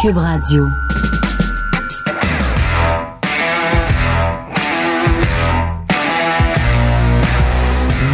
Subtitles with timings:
[0.00, 0.68] Cube Radio.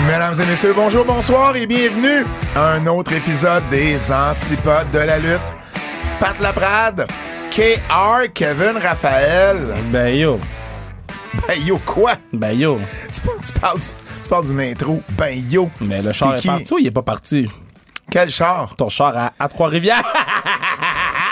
[0.07, 5.19] Mesdames et messieurs, bonjour, bonsoir et bienvenue à un autre épisode des Antipodes de la
[5.19, 5.41] lutte.
[6.21, 7.07] Pat Laprade,
[7.51, 9.59] KR, Kevin Raphaël.
[9.91, 10.39] Ben yo,
[11.49, 12.13] Ben yo, quoi?
[12.33, 12.79] ben yo.
[13.13, 13.81] Tu parles, tu parles,
[14.23, 15.01] tu parles d'une intro.
[15.11, 15.71] Ben yo.
[15.81, 16.47] Mais le char est qui?
[16.49, 17.49] parti ou il est pas parti?
[18.11, 18.75] Quel char?
[18.77, 20.03] Ton char à, à Trois-Rivières?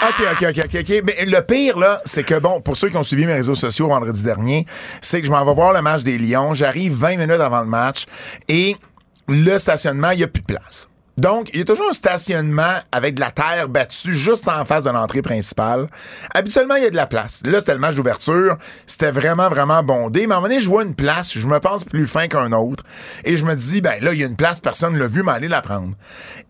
[0.02, 1.02] OK, OK, OK, OK, OK.
[1.04, 3.88] Mais le pire, là, c'est que, bon, pour ceux qui ont suivi mes réseaux sociaux
[3.88, 4.66] vendredi dernier,
[5.02, 6.54] c'est que je m'en vais voir le match des Lions.
[6.54, 8.06] J'arrive 20 minutes avant le match
[8.48, 8.76] et
[9.28, 10.88] le stationnement, il n'y a plus de place.
[11.16, 14.84] Donc, il y a toujours un stationnement avec de la terre battue juste en face
[14.84, 15.86] de l'entrée principale.
[16.34, 17.42] Habituellement, il y a de la place.
[17.44, 18.56] Là, c'était le match d'ouverture.
[18.86, 20.26] C'était vraiment, vraiment bondé.
[20.26, 22.52] Mais à un moment donné, je vois une place, je me pense plus fin qu'un
[22.52, 22.84] autre.
[23.24, 25.22] Et je me dis, ben là, il y a une place, personne ne l'a vu,
[25.22, 25.94] mais allez la prendre.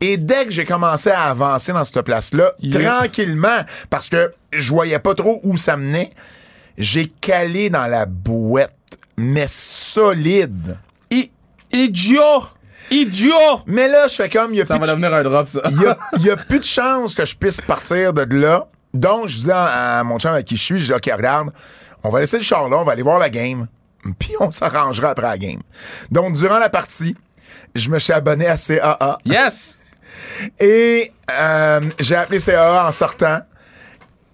[0.00, 2.98] Et dès que j'ai commencé à avancer dans cette place-là, Yeah.
[2.98, 6.12] tranquillement, parce que je voyais pas trop où ça menait,
[6.78, 8.70] j'ai calé dans la bouette,
[9.16, 10.76] mais solide.
[11.10, 11.30] I-
[11.72, 12.44] idiot!
[12.90, 13.62] Idiot!
[13.66, 15.48] Mais là, je fais comme, il y a Ça plus va de- devenir un drop,
[15.48, 15.60] ça.
[16.16, 18.66] il y a, plus de chances que je puisse partir de là.
[18.92, 21.50] Donc, je dis à, à mon chum avec qui je suis, je dis, OK, regarde,
[22.02, 23.66] on va laisser le char là, on va aller voir la game,
[24.18, 25.60] puis on s'arrangera après la game.
[26.10, 27.14] Donc, durant la partie,
[27.74, 29.76] je me suis abonné à CAA Yes!
[30.58, 33.40] et euh, j'ai appelé CAA en sortant.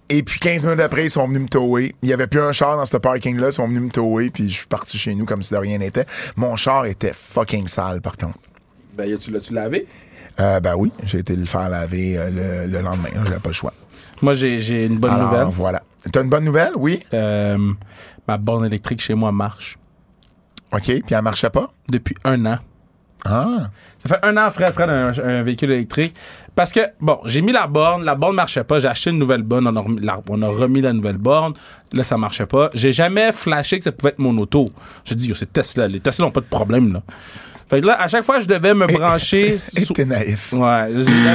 [0.09, 1.93] Et puis 15 minutes après, ils sont venus me tower.
[2.01, 4.49] Il y avait plus un char dans ce parking-là, ils sont venus me tower, puis
[4.49, 6.05] je suis parti chez nous comme si de rien n'était.
[6.37, 8.39] Mon char était fucking sale, par contre.
[8.95, 9.85] Ben, tu l'as-tu lavé?
[10.39, 13.09] Euh, ben oui, j'ai été le faire laver euh, le, le lendemain.
[13.25, 13.73] J'avais pas le choix.
[14.21, 15.47] Moi, j'ai j'ai une bonne Alors, nouvelle.
[15.51, 15.83] voilà.
[16.11, 16.71] T'as une bonne nouvelle?
[16.77, 17.03] Oui.
[17.13, 17.57] Euh,
[18.27, 19.77] ma borne électrique chez moi marche.
[20.71, 20.83] OK.
[20.83, 21.71] Puis elle marchait pas?
[21.89, 22.57] Depuis un an.
[23.25, 23.69] Ah.
[23.97, 26.15] Ça fait un an, Fred, Fred, un, un véhicule électrique.
[26.55, 29.43] Parce que, bon, j'ai mis la borne, la borne marchait pas, j'ai acheté une nouvelle
[29.43, 31.53] borne, on a, remis la, on a remis la nouvelle borne,
[31.93, 32.69] là, ça marchait pas.
[32.73, 34.71] J'ai jamais flashé que ça pouvait être mon auto.
[35.05, 37.03] J'ai dit, yo, c'est Tesla, les Tesla n'ont pas de problème, là.
[37.69, 39.57] Fait que là, à chaque fois, je devais me brancher.
[39.93, 40.53] T'es naïf.
[40.53, 40.87] Ouais, à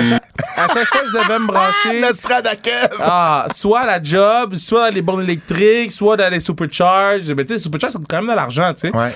[0.08, 0.22] chaque,
[0.56, 2.00] à chaque fois, je devais me brancher.
[2.00, 2.96] Nostradakev!
[3.00, 7.30] Ah, soit à la job, soit dans les bornes électriques, soit dans les supercharges.
[7.32, 8.96] Mais tu sais, les supercharges, ça coûte quand même de l'argent, tu sais.
[8.96, 9.12] Ouais.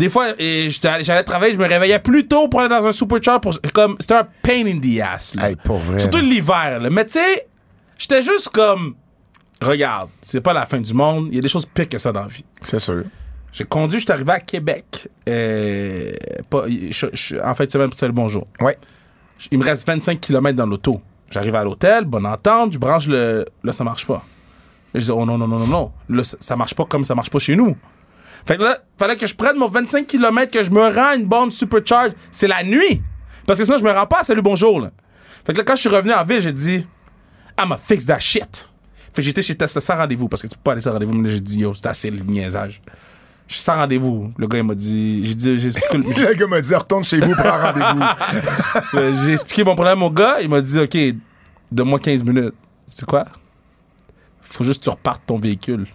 [0.00, 3.40] Des fois, j'allais travailler, je me réveillais plus tôt pour aller dans un supercharge.
[3.40, 5.34] Pour, comme, c'était un pain in the ass.
[5.34, 5.50] Là.
[5.50, 5.98] Hey, pour vrai.
[5.98, 6.80] Surtout l'hiver.
[6.90, 7.46] Mais tu sais,
[7.98, 8.94] j'étais juste comme,
[9.60, 11.28] regarde, c'est pas la fin du monde.
[11.30, 12.44] Il y a des choses pires que ça dans la vie.
[12.62, 13.04] C'est sûr.
[13.52, 15.08] J'ai conduit, je suis arrivé à Québec.
[15.28, 16.12] euh,
[16.48, 18.46] pas, je- je- en fin de semaine, c'est le bonjour.
[18.60, 18.78] Ouais.
[19.50, 21.00] Il me reste 25 km dans l'auto.
[21.30, 23.44] J'arrive à l'hôtel, bonne entente, je branche le.
[23.62, 24.24] Là, ça marche pas.
[24.94, 25.92] Et je dis, oh non, non, non, non, non.
[26.08, 27.76] Là, ça marche pas comme ça marche pas chez nous.
[28.46, 31.14] Fait que là, fallait que je prenne mon 25 km, que je me rends à
[31.14, 32.12] une borne supercharge.
[32.32, 33.02] C'est la nuit.
[33.46, 34.80] Parce que sinon, je me rends pas à Salut Bonjour.
[34.80, 34.90] Là.
[35.44, 36.86] Fait que là, quand je suis revenu en ville, j'ai dit,
[37.58, 38.68] I'ma fix that shit.
[39.12, 41.14] Fait que j'étais chez Tesla sans rendez-vous, parce que tu peux pas aller sans rendez-vous.
[41.14, 42.80] Mais j'ai dit, yo, c'est assez le niaisage.
[43.48, 44.32] Je suis sans rendez-vous.
[44.38, 47.02] Le gars, il m'a dit, j'ai dit, j'ai expliqué, le- Le gars m'a dit, retourne
[47.02, 48.04] chez vous pour un rendez-vous.
[48.94, 50.36] euh, J'ai expliqué mon problème au gars.
[50.40, 50.96] Il m'a dit, OK,
[51.72, 52.54] donne-moi 15 minutes.
[52.88, 53.24] C'est quoi?
[54.40, 55.86] Faut juste que tu repartes ton véhicule.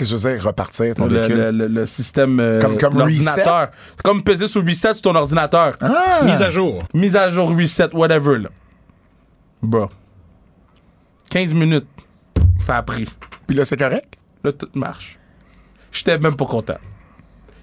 [0.00, 1.36] Qu'est-ce que je veux dire, repartir ton Le, véhicule?
[1.36, 2.40] le- le- le système.
[2.40, 3.68] euh, Comme- comme l'ordinateur.
[3.96, 5.74] C'est comme peser sur reset sur ton ordinateur.
[5.82, 6.20] Ah!
[6.24, 6.82] Mise à jour.
[6.94, 8.38] Mise à jour, reset, whatever.
[8.38, 8.48] Là.
[9.62, 9.90] Bro.
[11.30, 11.86] 15 minutes.
[12.64, 13.06] Ça a pris.
[13.46, 14.14] Puis là, c'est correct?
[14.42, 15.18] Là, tout marche.
[15.92, 16.78] J'étais même pas content.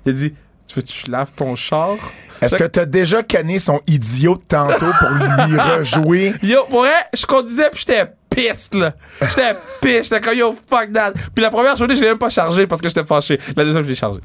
[0.06, 0.34] Il a dit
[0.68, 1.96] Tu veux que je lave ton char?
[2.40, 6.34] Est-ce que t'as déjà canné son idiot de tantôt pour lui rejouer?
[6.44, 8.92] Yo, vrai, je conduisais pis j'étais piste, là.
[9.22, 11.14] J'étais piste, j'étais comme yo, fuck that.
[11.34, 13.40] Puis la première journée, je l'ai même pas chargé parce que j'étais fâché.
[13.56, 14.20] La deuxième, je l'ai chargé.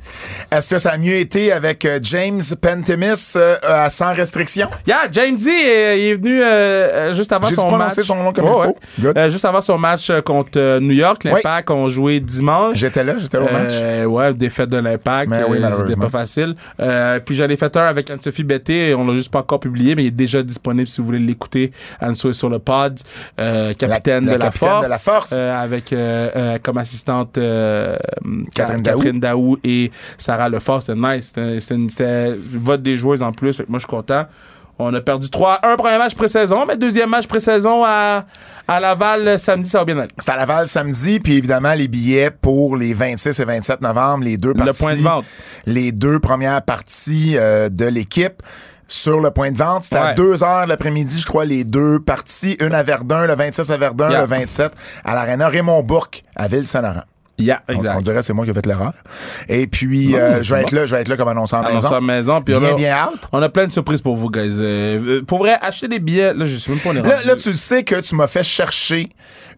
[0.50, 4.68] Est-ce que ça a mieux été avec euh, James Pentemis euh, à sans restriction?
[4.86, 8.00] Yeah, James euh, il est venu euh, euh, juste avant son match.
[8.00, 8.76] son nom comme il faut?
[9.06, 9.12] ouais.
[9.16, 12.76] Euh, juste avant son match euh, contre euh, New York, l'Impact ont joué dimanche.
[12.76, 13.72] J'étais là, j'étais au match.
[13.72, 15.32] Euh, ouais, défaite de l'impact.
[15.48, 16.54] Oui, euh, C'était pas facile.
[16.80, 18.94] Euh, puis j'en ai fait un avec Anne-Sophie Betté.
[18.94, 21.72] On l'a juste pas encore publié, mais il est déjà disponible si vous voulez l'écouter.
[22.00, 22.98] Anne-Sophie sur le pod.
[23.40, 25.32] Euh, capitaine, La- la de, la capitaine force, de la Force.
[25.32, 27.38] euh, avec euh, euh, comme assistante
[28.54, 29.56] Catherine Ca- Daou.
[29.64, 30.82] Et Sarah Lefort.
[30.82, 31.32] C'était nice.
[31.60, 33.60] C'était- vote des joueuses en plus.
[33.68, 34.24] Moi, je suis content.
[34.78, 38.24] On a perdu 3-1 premier match pré-saison, mais deuxième match pré-saison à,
[38.66, 40.08] à Laval samedi, ça va bien aller.
[40.18, 44.38] C'est à Laval samedi, puis évidemment les billets pour les 26 et 27 novembre, les
[44.38, 44.82] deux parties.
[44.82, 45.24] point de vente.
[45.66, 48.42] Les deux premières parties euh, de l'équipe
[48.92, 49.84] sur le point de vente.
[49.84, 50.14] C'était à Ouais.
[50.14, 52.56] 2 heures l'après-midi, je crois, les deux parties.
[52.60, 54.20] Une à Verdun, le 26 à Verdun, Yeah.
[54.20, 54.72] le 27
[55.04, 57.04] à l'Arena Raymond Bourque à Ville-Saint-Laurent.
[57.38, 57.94] Yeah, exact.
[57.96, 58.92] On, dirait que c'est moi qui ai fait l'erreur.
[59.48, 61.60] Et puis, Non, euh, je vais être là, je vais être là comme annoncé en
[61.60, 61.88] Alors, maison.
[61.88, 63.18] ça, maison, puis on a- bien out.
[63.32, 64.58] On a plein de surprises pour vous, guys.
[64.60, 67.02] Euh, euh, pour vrai, acheter des billets, là, je sais même pas où on est
[67.02, 67.26] Là, rendu.
[67.28, 69.08] là, tu sais que tu m'as fait chercher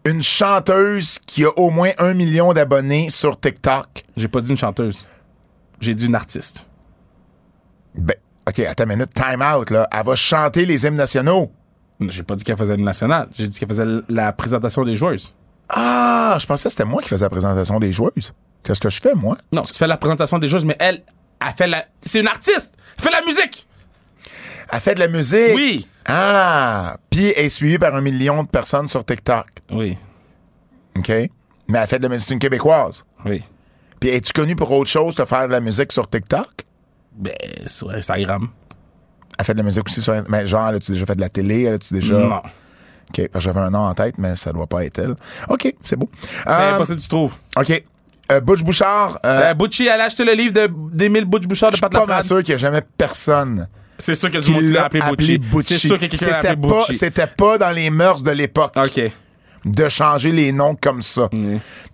[0.05, 4.05] une chanteuse qui a au moins un million d'abonnés sur TikTok.
[4.15, 5.05] J'ai pas dit une chanteuse.
[5.81, 6.65] J'ai dit une artiste.
[7.93, 8.15] Ben,
[8.47, 9.87] OK, attends une minute, time out, là.
[9.91, 11.51] Elle va chanter les hymnes nationaux.
[11.99, 13.29] J'ai pas dit qu'elle faisait le national.
[13.37, 15.33] J'ai dit qu'elle faisait la présentation des joueuses.
[15.69, 18.33] Ah, je pensais que c'était moi qui faisais la présentation des joueuses.
[18.63, 19.37] Qu'est-ce que je fais, moi?
[19.51, 21.03] Non, tu fais la présentation des joueuses, mais elle,
[21.41, 21.85] elle fait la.
[22.01, 22.73] C'est une artiste!
[22.97, 23.67] Elle fait la musique!
[24.71, 25.55] Elle fait de la musique?
[25.55, 25.87] Oui.
[26.05, 29.47] Ah, puis elle est suivie par un million de personnes sur TikTok.
[29.71, 29.97] Oui.
[30.97, 31.09] OK?
[31.09, 33.05] Mais elle fait de la musique, c'est une Québécoise.
[33.25, 33.43] Oui.
[33.99, 36.65] Puis es-tu connue pour autre chose de faire de la musique sur TikTok?
[37.17, 37.33] Ben,
[37.65, 38.47] sur Instagram.
[39.37, 40.13] Elle fait de la musique aussi sur.
[40.29, 41.67] Mais genre, as-tu déjà fait de la télé?
[41.67, 42.15] As-tu déjà.
[42.17, 42.35] Non.
[42.37, 45.15] OK, parce que j'avais un nom en tête, mais ça doit pas être elle.
[45.49, 46.09] OK, c'est beau.
[46.21, 47.35] C'est Euh, impossible, tu trouves.
[47.57, 47.83] OK.
[48.31, 51.69] Euh, Butch Bouchard, euh, Euh, Butchie, elle a acheté le livre de- d'Émile Butch Bouchard
[51.69, 53.67] de je suis Pat pas sûr qu'il n'y a jamais personne
[53.99, 55.01] C'est sûr a du monde l'a appelé
[55.37, 55.39] Butchie.
[55.61, 56.95] C'est sûr a quelqu'un l'a appelé Butchie.
[56.95, 58.99] c'était pas dans les mœurs de l'époque OK.
[59.65, 61.27] De changer les noms comme ça.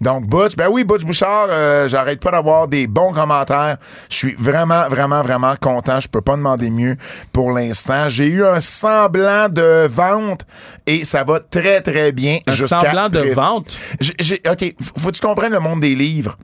[0.02, 3.78] Donc, Butch, ben oui, Butch Bouchard, euh, j'arrête pas d'avoir des bons commentaires.
[4.10, 6.00] Je suis vraiment, vraiment, vraiment content.
[6.00, 6.98] Je peux pas demander mieux
[7.32, 8.10] pour l'instant.
[8.10, 10.46] J'ai eu un semblant de vente
[10.86, 12.40] et ça va très, très bien.
[12.48, 13.78] Un semblant de vente?
[14.00, 16.38] J'ai- j'ai- OK, f- faut que tu comprennes le monde des livres.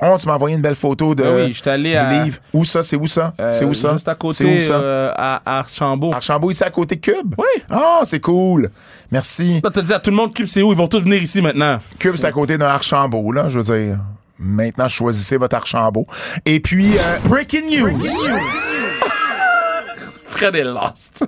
[0.00, 2.38] Oh, tu m'as envoyé une belle photo de, Ah oui, j'étais allé du à- livre.
[2.52, 2.82] Où ça?
[2.84, 3.32] C'est où ça?
[3.40, 3.94] Euh, c'est où ça?
[3.94, 4.74] Juste à C'est côté, où ça?
[4.74, 6.12] euh, à Archambault.
[6.14, 7.34] Archambault, ici à côté Cube?
[7.36, 7.62] Oui.
[7.68, 8.70] Ah, c'est cool.
[9.10, 9.60] Merci.
[9.64, 10.70] Là, t'as dit à tout le monde, Cube, c'est où?
[10.72, 11.78] Ils vont tous venir ici maintenant.
[11.98, 13.48] Cube, c'est à côté d'un Archambault, là.
[13.48, 13.98] Je veux dire,
[14.38, 16.06] maintenant, choisissez votre Archambault.
[16.46, 17.98] Et puis, euh, Breaking news!
[20.26, 21.26] Fred est lost.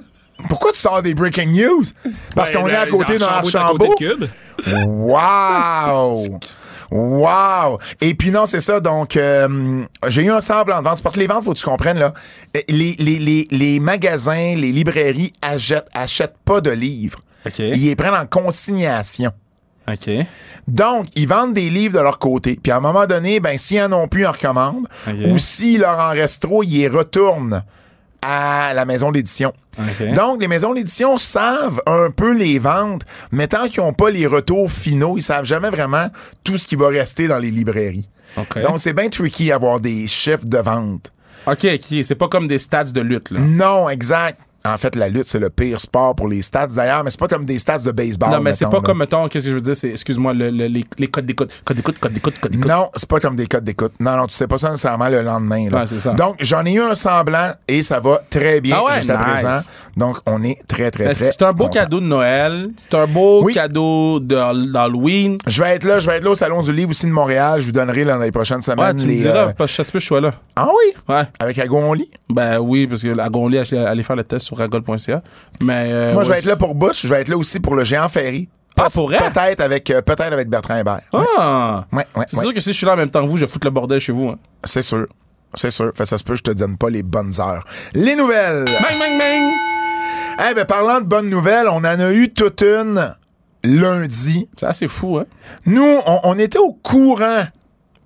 [0.48, 1.82] pourquoi tu sors des breaking news?
[2.36, 3.94] Parce qu'on est à côté d'un Archambault.
[3.98, 4.26] Cube.
[4.86, 6.18] Wow!
[6.90, 7.78] Wow!
[8.00, 8.80] Et puis non, c'est ça.
[8.80, 11.02] Donc, euh, j'ai eu un semblant de vente.
[11.02, 12.12] Parce que les ventes, faut que tu comprennes, là,
[12.56, 17.20] euh, les, les, les, les magasins, les librairies achètent, achètent pas de livres.
[17.46, 17.58] OK.
[17.58, 19.30] Ils les prennent en consignation.
[19.88, 20.10] OK.
[20.68, 22.58] Donc, ils vendent des livres de leur côté.
[22.62, 24.88] Puis à un moment donné, ben, s'ils en ont plus, ils en recommandent.
[25.28, 27.62] Ou s'il leur en reste trop, ils les retournent
[28.22, 29.52] à la maison d'édition.
[30.14, 33.02] Donc, les maisons d'édition savent un peu les ventes,
[33.32, 36.08] mais tant qu'ils n'ont pas les retours finaux, ils savent jamais vraiment
[36.44, 38.08] tout ce qui va rester dans les librairies.
[38.56, 41.12] Donc, c'est bien tricky d'avoir des chiffres de vente.
[41.46, 42.04] OK, OK.
[42.04, 43.40] C'est pas comme des stats de lutte, là.
[43.40, 44.40] Non, exact.
[44.66, 47.28] En fait, la lutte, c'est le pire sport pour les stats d'ailleurs, mais c'est pas
[47.28, 48.30] comme des stats de baseball.
[48.30, 48.82] non, mais c'est pas là.
[48.82, 51.50] comme, mettons, qu'est-ce que je veux dire, c'est, excuse-moi, le- le- les, les codes d'écoute.
[51.64, 52.68] Code d'écoute, code d'écoute, code d'écoute.
[52.70, 53.92] Non, c'est pas comme des codes d'écoute.
[54.00, 55.70] Non, non, tu sais pas ça nécessairement le lendemain.
[55.70, 55.80] Là.
[55.80, 56.12] Ouais, c'est ça.
[56.12, 59.24] Donc, j'en ai eu un semblant et ça va très bien Ah ouais, jusqu'à nice.
[59.42, 59.60] présent.
[59.96, 61.30] Donc, on est très, très, Est-ce très.
[61.32, 61.80] C'est un beau content.
[61.80, 62.66] cadeau de Noël.
[62.76, 63.54] C'est un beau Oui.
[63.54, 65.38] cadeau de- d'Halloween.
[65.46, 67.60] Je vais être là, je vais être là au Salon du Livre aussi de Montréal.
[67.60, 68.80] Je vous donnerai là, dans les prochaines semaines.
[68.88, 70.34] Ouais, tu me les, diras, euh, parce que je sais pas, je suis là.
[70.56, 70.92] Ah oui?
[71.14, 71.22] Ouais.
[71.38, 72.10] Avec Agon-Lit?
[72.28, 75.22] Ben oui, parce que la Gonly a allé faire le test sur ragol.ca.
[75.62, 75.88] Mais.
[75.92, 77.02] euh, Moi, je vais être là pour Bush.
[77.02, 78.48] Je vais être là aussi pour le Géant Ferry.
[78.76, 79.18] Ah, pour vrai?
[79.18, 81.00] Peut-être avec, euh, peut-être avec Bertrand Hébert.
[81.12, 81.84] Ah!
[81.92, 82.42] Ouais, ouais, C'est ouais.
[82.44, 83.70] sûr que si je suis là en même temps que vous, je vais foutre le
[83.72, 84.28] bordel chez vous.
[84.30, 84.38] Hein.
[84.64, 85.06] C'est sûr.
[85.54, 85.90] C'est sûr.
[85.94, 87.64] Fait, ça se peut, je te donne pas les bonnes heures.
[87.94, 88.64] Les nouvelles.
[88.64, 89.52] Bang, bang, bang!
[90.50, 93.14] Eh ben, parlant de bonnes nouvelles, on en a eu toute une
[93.64, 94.48] lundi.
[94.56, 95.26] C'est assez fou, hein?
[95.66, 97.42] Nous, on, on était au courant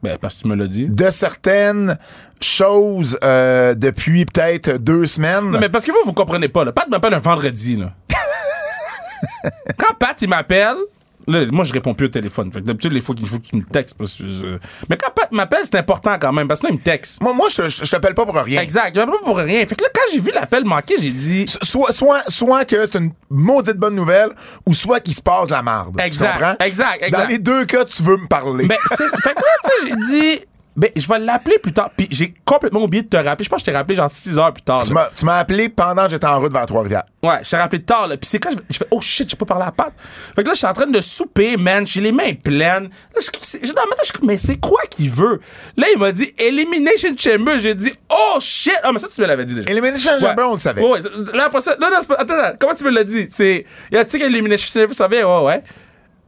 [0.05, 0.87] Ben, parce que tu me l'as dit.
[0.87, 1.97] de certaines
[2.39, 5.51] choses euh, depuis peut-être deux semaines.
[5.51, 6.73] Non, mais parce que vous, vous comprenez pas, là.
[6.73, 7.95] Pat m'appelle un vendredi, là.
[9.79, 10.77] Quand Pat, il m'appelle,
[11.27, 12.53] là, moi, je réponds plus au téléphone.
[12.53, 13.97] Fait que d'habitude, il faut qu'il faut que tu me textes.
[13.99, 16.79] Parce que je- Mais quand Pat m'appelle, c'est important quand même, parce que là, il
[16.79, 17.21] me texte.
[17.23, 18.61] Moi, moi je, je, je t'appelle pas pour rien.
[18.61, 19.65] Exact, je m'appelle pas pour rien.
[19.67, 21.47] Fait que là, quand j'ai vu l'appel manquer, j'ai dit.
[21.63, 24.31] Soit, soit, soit que c'est une maudite bonne nouvelle,
[24.67, 25.97] ou soit qu'il se passe la marde.
[25.99, 26.57] Tu Exact, comprends?
[26.65, 27.23] exact, exact.
[27.23, 28.67] Dans les deux cas, tu veux me parler.
[28.67, 29.09] Ben, c'est.
[29.09, 29.97] Fait que là, tu sais, j'ai
[30.37, 30.41] dit.
[30.77, 31.91] Ben, je vais l'appeler plus tard.
[31.97, 33.45] Puis j'ai complètement oublié de te rappeler.
[33.45, 34.83] Je pense que je t'ai rappelé genre 6 heures plus tard.
[34.83, 34.95] tu là.
[34.95, 37.05] m'as- tu m'as appelé pendant que j'étais en route vers Trois-Rivières.
[37.23, 38.17] Ouais, je t'ai rappelé tard, là.
[38.17, 39.93] Puis c'est quand je, je fais, oh shit, j'ai pas parlé à Pat.
[40.35, 41.87] Fait que là, je suis en train de souper, man.
[41.87, 42.89] J'ai les mains pleines.
[43.15, 45.39] Là, je, je, dans ma tête, je mais c'est quoi qu'il veut?
[45.77, 47.61] Là, il m'a dit Elimination Chamber.
[47.61, 48.73] J'ai dit, oh shit.
[48.83, 49.71] Ah, mais ça, tu me l'avais dit déjà.
[49.71, 50.83] Elimination Chamber, on le savait.
[50.83, 51.01] Ouais, ouais.
[51.35, 53.29] Là, après ça, non, c'est pas- attends, attends, comment tu me l'as dit?
[53.31, 55.25] C'est, y a-tu qu'Elimination Chamber, ça vient?
[55.27, 55.63] Ouais, ouais.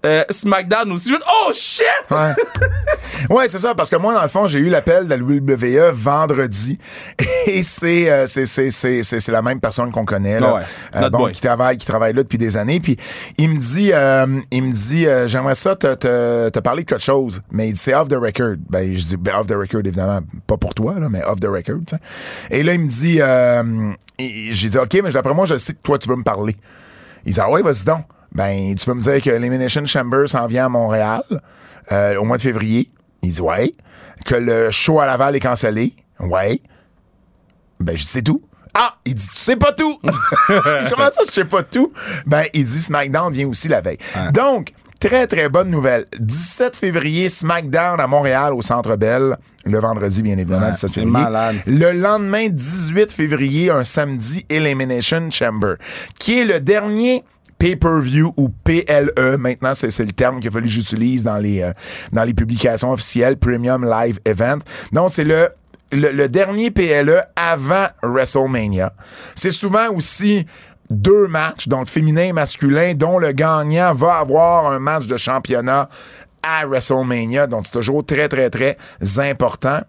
[0.06, 1.10] Euh, SmackDown aussi.
[1.10, 1.84] Je oh shit!
[2.10, 2.32] Ouais,
[3.36, 5.92] ouais c'est ça, parce que moi, dans le fond, j'ai eu l'appel de la WWE
[5.92, 6.78] vendredi.
[7.46, 10.54] Et c'est euh, c'est c'est c'est c'est c'est la même personne qu'on connaît, là.
[10.54, 10.62] Ouais,
[10.96, 12.80] Euh, bon, qui travaille, qui travaille là depuis des années.
[12.80, 12.96] Puis
[13.38, 16.88] il me dit, euh, il me dit, euh, j'aimerais ça te, te, te parler de
[16.88, 17.40] quelque chose.
[17.50, 18.56] Mais il dit, c'est off the record.
[18.68, 21.46] Ben, je dis, ben, off the record, évidemment, pas pour toi, là, mais off the
[21.46, 22.00] record, tu sais.
[22.50, 25.82] Et là, il me dit, euh, j'ai dit, OK, mais d'après moi, je sais que
[25.82, 26.56] toi, tu veux me parler.
[27.24, 28.04] Il dit, ah ouais, vas-y donc.
[28.36, 31.22] Ben, tu veux me dire que l'Elimination Chamber s'en vient à Montréal
[31.90, 32.90] euh, au mois de février?
[33.22, 33.72] Il dit, ouais.
[34.24, 35.94] Que le show à Laval est cancellé?
[36.20, 36.60] Ouais.
[37.80, 38.42] Ben, je dis, c'est tout.
[38.74, 39.98] Ah, il dit, tu sais pas tout.
[40.48, 41.92] Comment ça, je sais pas tout?
[42.26, 43.96] Ben, il dit, SmackDown vient aussi la veille.
[44.34, 46.06] Donc, très, très bonne nouvelle.
[46.20, 49.36] 17 février, SmackDown à Montréal, au Centre Bell.
[49.64, 51.12] Le vendredi, bien évidemment, Ouais, 17 c'est février.
[51.24, 51.56] malade.
[51.66, 55.76] Le lendemain, 18 février, un samedi, Elimination Chamber,
[56.18, 57.24] qui est le dernier
[57.58, 59.36] pay-per-view ou PLE.
[59.38, 61.72] Maintenant, c'est le terme qu'il a fallu que j'utilise dans les, euh,
[62.12, 64.58] dans les publications officielles, Premium Live Event.
[64.92, 65.48] Donc, c'est le
[65.92, 68.92] le, le dernier PLE avant WrestleMania.
[69.34, 70.44] C'est souvent aussi
[70.90, 75.88] deux matchs, donc féminin et masculin, dont le gagnant va avoir un match de championnat
[76.42, 77.46] à WrestleMania.
[77.46, 78.76] Donc, c'est toujours très, très, très
[79.18, 79.80] important.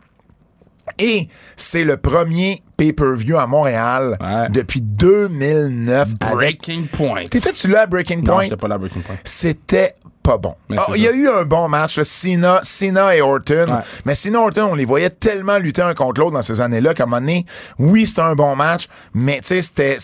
[0.99, 4.49] Et c'est le premier pay-per-view à Montréal Ouais.
[4.49, 6.09] depuis 2009.
[6.21, 7.25] avec- Breaking Point.
[7.27, 8.43] T'étais-tu là à Breaking Non, Point?
[8.43, 9.15] j'étais pas là à Breaking Point.
[9.23, 10.55] C'était pas bon.
[10.77, 13.67] Ah, Il y a eu un bon match, Cena, Cena et Orton.
[13.73, 13.79] Ouais.
[14.05, 16.93] Mais Cena et Orton, on les voyait tellement lutter un contre l'autre dans ces années-là
[16.93, 17.45] qu'à un moment donné,
[17.79, 19.97] oui, c'était un bon match, mais tu sais, c'était.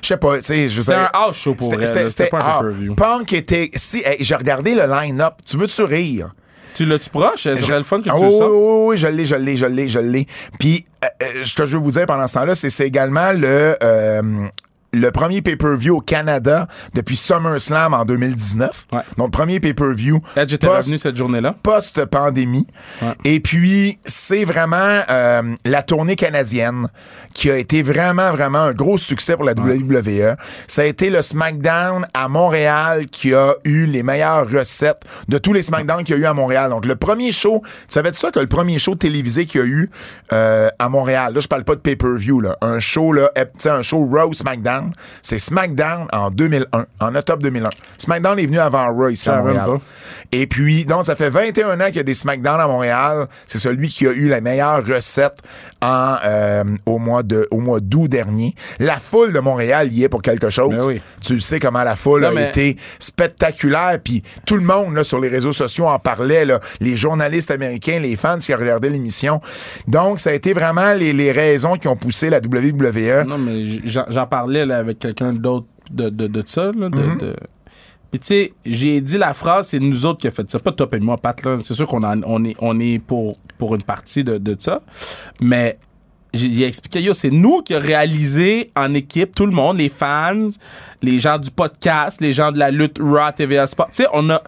[0.00, 2.58] Je sais pas, tu sais, je C'était un house show pour c'était- pas un ah,
[2.60, 2.94] pay-per-view.
[2.94, 3.70] Punk était.
[3.74, 5.34] Si, hey, j'ai regardé le line-up.
[5.44, 6.28] Tu veux-tu rire?
[6.74, 7.42] Tu l'as-tu proche?
[7.42, 8.48] Ce serait le fun que Ah tu oui, le oui, sens.
[8.50, 10.26] oui, oui, je l'ai, je l'ai, je l'ai, je l'ai.
[10.58, 13.32] Puis, euh, euh, ce que je veux vous dire pendant ce temps-là, c'est c'est également
[13.32, 14.22] le, euh,
[14.92, 18.86] le premier pay-per-view au Canada depuis SummerSlam en 2019.
[18.92, 19.00] Ouais.
[19.16, 20.20] Donc, premier pay-per-view.
[20.66, 21.54] Post- revenu cette journée-là.
[21.62, 22.66] post-pandémie.
[23.00, 23.14] Ouais.
[23.24, 26.88] Et puis, c'est vraiment euh, la tournée canadienne
[27.34, 30.36] qui a été vraiment, vraiment un gros succès pour la WWE.
[30.66, 35.52] Ça a été le SmackDown à Montréal qui a eu les meilleures recettes de tous
[35.52, 36.70] les SmackDown qu'il y a eu à Montréal.
[36.70, 39.66] Donc, le premier show, tu savais ça que le premier show télévisé qu'il y a
[39.66, 39.90] eu
[40.32, 43.30] euh, à Montréal, là, je parle pas de pay-per-view, là, un show, là,
[43.64, 44.81] un show Raw SmackDown,
[45.22, 47.70] c'est SmackDown en 2001, en octobre 2001.
[47.98, 49.64] SmackDown est venu avant Raw ici à Montréal.
[49.66, 49.80] pas.
[50.32, 53.26] Et puis, donc, ça fait 21 ans qu'il y a des SmackDown à Montréal.
[53.46, 55.38] C'est celui qui a eu la meilleure recette
[55.82, 58.54] en, euh, au mois de, au mois d'août dernier.
[58.78, 60.74] La foule de Montréal y est pour quelque chose.
[60.76, 61.02] Ben oui.
[61.20, 63.98] Tu sais comment la foule Non, a mais- été spectaculaire.
[64.02, 66.60] Puis tout le monde, là, sur les réseaux sociaux en parlait, là.
[66.80, 69.40] Les journalistes américains, les fans qui regardaient l'émission.
[69.86, 73.24] Donc, ça a été vraiment les, les raisons qui ont poussé la WWE.
[73.26, 76.70] Non, mais j'en parlais là, avec quelqu'un d'autre de, de, de ça.
[76.76, 77.36] Là, de-
[78.10, 80.72] Puis tu sais, j'ai dit la phrase, c'est nous autres qui a fait ça, pas
[80.72, 81.38] toi et moi, Pat.
[81.58, 84.82] C'est sûr qu'on on est, on est pour, pour une partie de, de ça.
[85.40, 85.78] Mais
[86.34, 89.88] j'ai j'ai expliqué, yo, c'est nous qui a réalisé en équipe, tout le monde, les
[89.88, 90.48] fans,
[91.02, 93.88] les gens du podcast, les gens de la lutte Raw, TVA Sport.
[93.88, 94.42] Tu sais, on a,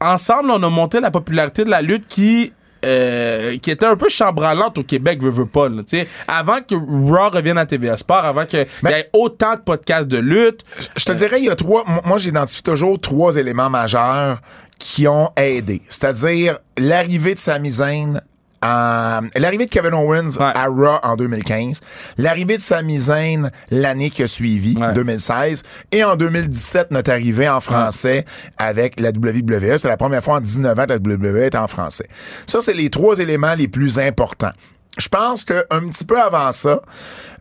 [0.00, 2.52] ensemble, on a monté la popularité de la lutte qui,
[2.84, 6.08] euh, qui était un peu chambranlante au Québec, veux, veux pas, là, tu sais.
[6.28, 10.18] Avant que Raw revienne à TVA Sport, avant qu'il y ait autant de podcasts de
[10.18, 10.62] lutte,
[10.96, 11.84] Je te dirais, il y a trois.
[11.86, 14.40] mo- Moi, j'identifie toujours trois éléments majeurs
[14.78, 15.82] qui ont aidé.
[15.88, 18.20] C'est-à-dire l'arrivée de Sami Zayn.
[18.62, 20.52] L'arrivée de Kevin Owens Ouais.
[20.54, 21.80] à Raw en 2015,
[22.18, 24.92] l'arrivée de Sami Zayn l'année qui a suivi, Ouais.
[24.94, 25.62] 2016,
[25.92, 28.24] et en 2017, notre arrivée en français
[28.58, 29.78] avec la WWE.
[29.78, 32.06] C'est la première fois en 19 ans que la WWE est en français.
[32.46, 34.52] Ça, c'est les trois éléments les plus importants.
[34.98, 36.80] Je pense que un petit peu avant ça,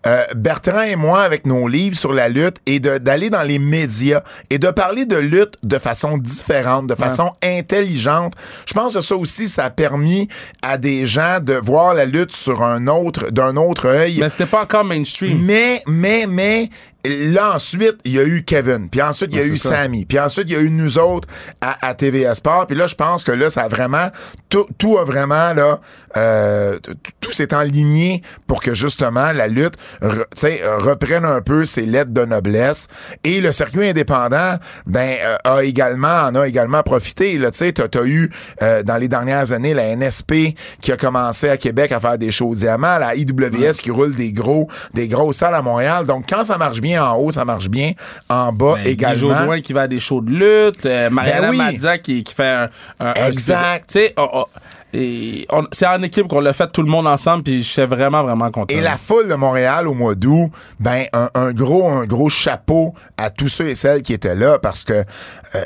[0.08, 3.60] euh, Bertrand et moi, avec nos livres sur la lutte, et de- d'aller dans les
[3.60, 8.34] médias et de parler de lutte de façon différente, de façon intelligente,
[8.66, 10.28] je pense que ça aussi, ça a permis
[10.62, 14.18] à des gens de voir la lutte sur un autre, d'un autre œil.
[14.20, 15.40] mais c'était pas encore mainstream.
[15.44, 16.70] Mais, mais, mais,
[17.06, 18.90] là, ensuite, il y a eu Kevin.
[18.90, 19.58] Puis ensuite, il y a eu.
[19.58, 20.06] Sammy.
[20.06, 21.28] Puis ensuite, il y a eu nous autres
[21.62, 22.68] à, à TVA Sport.
[22.68, 24.08] Puis là, je pense que là, ça a vraiment,
[24.50, 25.80] tout, tout a vraiment, là,
[26.18, 26.78] euh,
[27.22, 31.66] tout s'est enligné pour que justement la lutte, re- tu sais, euh, reprenne un peu
[31.66, 32.88] ses lettres de noblesse.
[33.24, 34.56] Et le circuit indépendant,
[34.86, 37.38] ben, euh, a également, en a également profité.
[37.38, 38.32] Là, tu sais, t'as, t'as eu,
[38.62, 42.32] euh, dans les dernières années, la NSP qui a commencé à Québec à faire des
[42.32, 46.06] shows diamants, la IWS qui roule des gros, des grosses salles à Montréal.
[46.06, 47.92] Donc, quand ça marche bien en haut, ça marche bien
[48.30, 49.16] en bas Ben, Guy également.
[49.40, 51.58] Jodoin qui va à des shows de lutte, euh, Mariana Ben oui.
[51.58, 52.70] Mazza qui, qui fait un,
[53.00, 53.86] un- Exact.
[53.88, 54.46] Tu sais, Et on-
[54.94, 58.50] c'est en équipe qu'on l'a fait tout le monde ensemble, puis je suis vraiment, vraiment
[58.50, 58.74] content.
[58.74, 62.94] Et la foule de Montréal au mois d'août, ben un, un gros un gros chapeau
[63.18, 65.04] à tous ceux et celles qui étaient là parce que euh,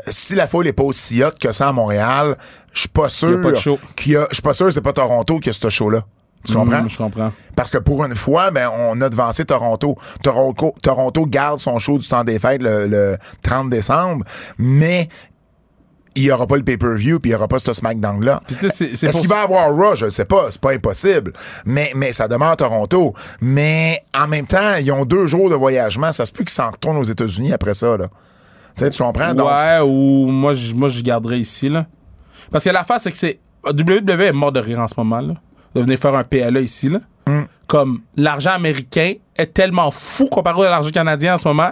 [0.08, 2.36] si la foule est pas aussi haute que ça à Montréal,
[2.74, 3.80] je suis pas sûr Y a pas de show.
[3.96, 5.89] qu'il y a je suis pas sûr que c'est pas Toronto qui a ce show
[5.89, 6.03] là.
[6.46, 6.82] Tu comprends?
[6.82, 7.32] Mm, je comprends.
[7.56, 9.98] Parce que pour une fois, ben, on a devancé Toronto.
[10.22, 10.75] Toronto.
[10.82, 14.25] Toronto garde son show du temps des fêtes le, le 30 décembre,
[14.58, 15.08] mais
[16.15, 18.41] il y aura pas le pay-per-view puis il y aura pas ce SmackDown-là.
[18.50, 19.96] Est-ce qu'il va avoir Raw?
[19.96, 20.48] Je sais pas.
[20.50, 21.34] C'est pas impossible.
[21.65, 23.13] Mais, mais ça demeure Toronto.
[23.41, 26.12] Mais en même temps, ils ont deux jours de voyagement.
[26.12, 28.08] Ça se peut qu'ils s'en retournent aux États-Unis après ça, là.
[28.75, 29.34] Tu sais, tu comprends?
[29.34, 31.86] Donc, Ouais, ou moi, je, moi, je garderais ici, là.
[32.51, 33.39] Parce que l'affaire, c'est que c'est.
[33.65, 35.36] WWE est mort de rire en ce moment, là.
[35.75, 37.00] De venir faire un PLA ici, là.
[37.27, 37.43] Hmm.
[37.67, 41.72] Comme l'argent américain est tellement fou comparé à l'argent canadien en ce moment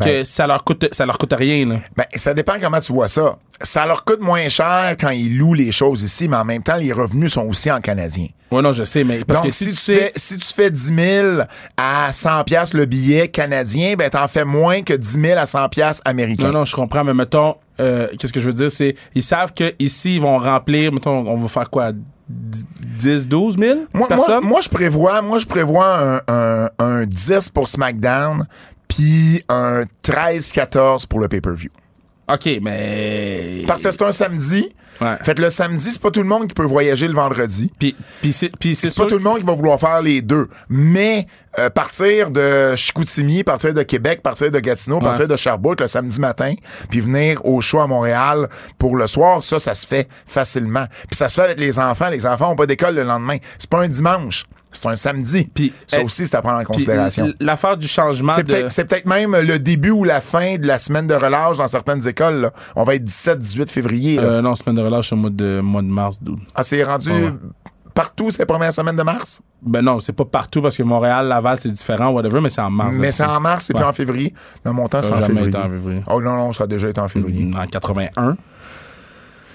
[0.00, 0.24] que Ben.
[0.24, 1.76] ça leur coûte ça leur coûte rien, là.
[1.96, 3.36] Ben, ça dépend comment tu vois ça.
[3.62, 6.76] Ça leur coûte moins cher quand ils louent les choses ici, mais en même temps,
[6.76, 8.26] les revenus sont aussi en canadien.
[8.50, 9.96] Ouais, non, je sais, mais parce Donc, que si, si, tu sais.
[9.98, 11.26] fais, si tu fais 10 000
[11.76, 15.68] à 100 pièces le billet canadien, ben t'en fais moins que 10 000 à 100
[15.68, 16.48] pièces américains.
[16.48, 19.52] Non, non, je comprends, mais mettons, euh, qu'est-ce que je veux dire, c'est, ils savent
[19.54, 21.92] que ici ils vont remplir, mettons, on va faire quoi,
[22.28, 24.44] 10, 12 000 Moi, moi, personnes?
[24.44, 28.46] moi, je prévois, moi, je prévois un, un, un 10 pour SmackDown,
[28.94, 31.70] puis un 13-14 pour le pay-per-view.
[32.28, 33.64] ok, mais.
[33.66, 34.70] Parce que c'est un samedi.
[35.00, 35.16] Ouais.
[35.22, 37.72] Fait que le samedi, c'est pas tout le monde qui peut voyager le vendredi.
[37.78, 40.48] Puis, puis c'est, c'est pas tout le monde qui va vouloir faire les deux.
[40.68, 41.26] Mais
[41.58, 46.20] euh, partir de Chicoutimi, partir de Québec, partir de Gatineau, partir de Sherbrooke le samedi
[46.20, 46.54] matin,
[46.90, 50.86] puis venir au show à Montréal pour le soir, ça, ça se fait facilement.
[51.08, 52.10] Puis ça se fait avec les enfants.
[52.10, 53.38] Les enfants ont pas d'école le lendemain.
[53.58, 54.44] C'est pas un dimanche.
[54.72, 55.48] C'est un samedi.
[55.54, 57.32] Puis, ça eh, aussi, c'est à prendre en Puis considération.
[57.40, 58.52] L'affaire du changement C'est de.
[58.52, 62.40] peut-être même le début ou la fin de la semaine de relâche dans certaines écoles.
[62.40, 62.52] là.
[62.74, 64.16] On va être 17-18 février.
[64.16, 64.22] là.
[64.22, 66.18] Euh, non, semaine de relâche, c'est au mois de, mois de mars.
[66.54, 67.32] Ah, c'est rendu ouais.
[67.94, 69.40] partout ces premières semaines de mars?
[69.60, 72.70] Ben non, c'est pas partout parce que Montréal, Laval, c'est différent, whatever, mais c'est en
[72.70, 72.96] mars.
[72.98, 73.88] Mais c'est en mars et puis Ouais.
[73.88, 74.34] en février.
[74.64, 75.48] Dans mon temps, c'est en février.
[75.48, 76.02] été en février.
[76.08, 77.50] Oh non, non, ça a déjà été en février.
[77.56, 78.36] En 81.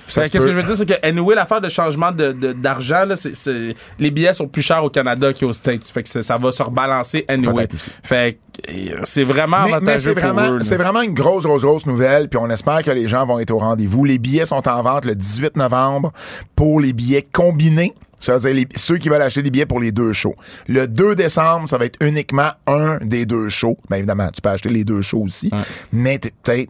[0.08, 0.46] Se Qu'est-ce peut.
[0.46, 3.36] que je veux dire, c'est que, anyway, l'affaire de changement de- de- d'argent, là, c'est-
[3.36, 5.86] c'est- les billets sont plus chers au Canada qu'aux States.
[5.94, 7.68] Fait que ça va se rebalancer anyway.
[8.04, 8.72] Fait que
[9.04, 11.86] c'est vraiment Mais, mais avantageux c'est pour vraiment, eux, c'est vraiment une grosse, grosse, grosse
[11.86, 12.30] nouvelle.
[12.30, 14.06] Puis on espère que les gens vont être au rendez-vous.
[14.06, 16.12] Les billets sont en vente le 18 novembre
[16.56, 17.94] pour les billets combinés.
[18.20, 20.34] Ça veut dire les- ceux qui veulent acheter des billets pour les deux shows.
[20.68, 23.78] Le 2 décembre, ça va être uniquement un des deux shows.
[23.90, 25.52] Bien évidemment, tu peux acheter les deux shows aussi.
[25.94, 26.70] Mais t'es- peut-être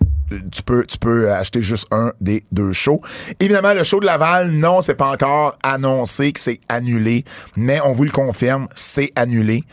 [0.52, 3.02] tu peux, tu peux acheter juste un des deux shows.
[3.40, 7.24] Évidemment, le show de Laval, non, c'est pas encore annoncé que c'est annulé.
[7.56, 9.64] Mais on vous le confirme, c'est annulé.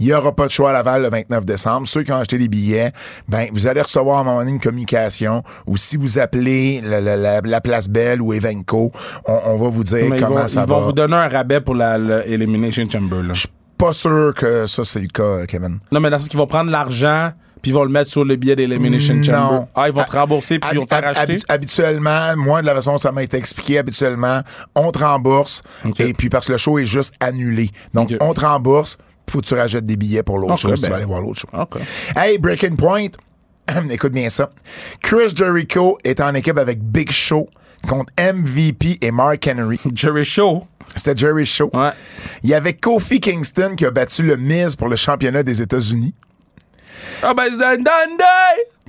[0.00, 1.88] Il n'y aura pas de choix à Laval le 29 décembre.
[1.88, 2.92] Ceux qui ont acheté des billets,
[3.26, 7.00] ben, vous allez recevoir à un moment donné une communication ou si vous appelez la,
[7.00, 8.92] la- la- la Place Belle ou Evenco,
[9.26, 10.74] on, on va vous dire Mais ils comment vont, ça ils va.
[10.76, 13.22] vont vous donner un rabais pour la, le Elimination Chamber.
[13.24, 13.34] Là.
[13.34, 15.80] Je suis pas sûr que ça, c'est le cas, Kevin.
[15.90, 18.36] Non, mais dans sens qu'ils vont prendre l'argent puis ils vont le mettre sur le
[18.36, 19.52] billet d'Elimination Chamber.
[19.52, 19.68] Non.
[19.74, 21.34] Ah, ils vont te rembourser puis ils vont te faire Hab- acheter.
[21.36, 24.40] habi- habituellement, moi, de la façon dont ça m'a été expliqué, habituellement,
[24.74, 25.62] on te rembourse.
[25.98, 27.70] Et puis, parce que le show est juste annulé.
[27.94, 28.98] Donc, on te rembourse.
[29.30, 30.88] Faut que tu rajoutes des billets pour l'autre si tu ben.
[30.90, 31.48] vas aller voir l'autre show.
[32.16, 33.08] Hey, Breaking Point.
[33.90, 34.50] Écoute bien ça.
[35.02, 37.48] Chris Jericho est en équipe avec Big Show
[37.86, 39.78] contre MVP et Mark Henry.
[39.94, 40.66] Jerry Show.
[40.96, 41.68] C'était Jerry Show.
[41.74, 41.90] Ouais.
[42.42, 46.14] Il y avait Kofi Kingston qui a battu le Miz pour le championnat des États-Unis.
[47.22, 47.48] Ah, ben!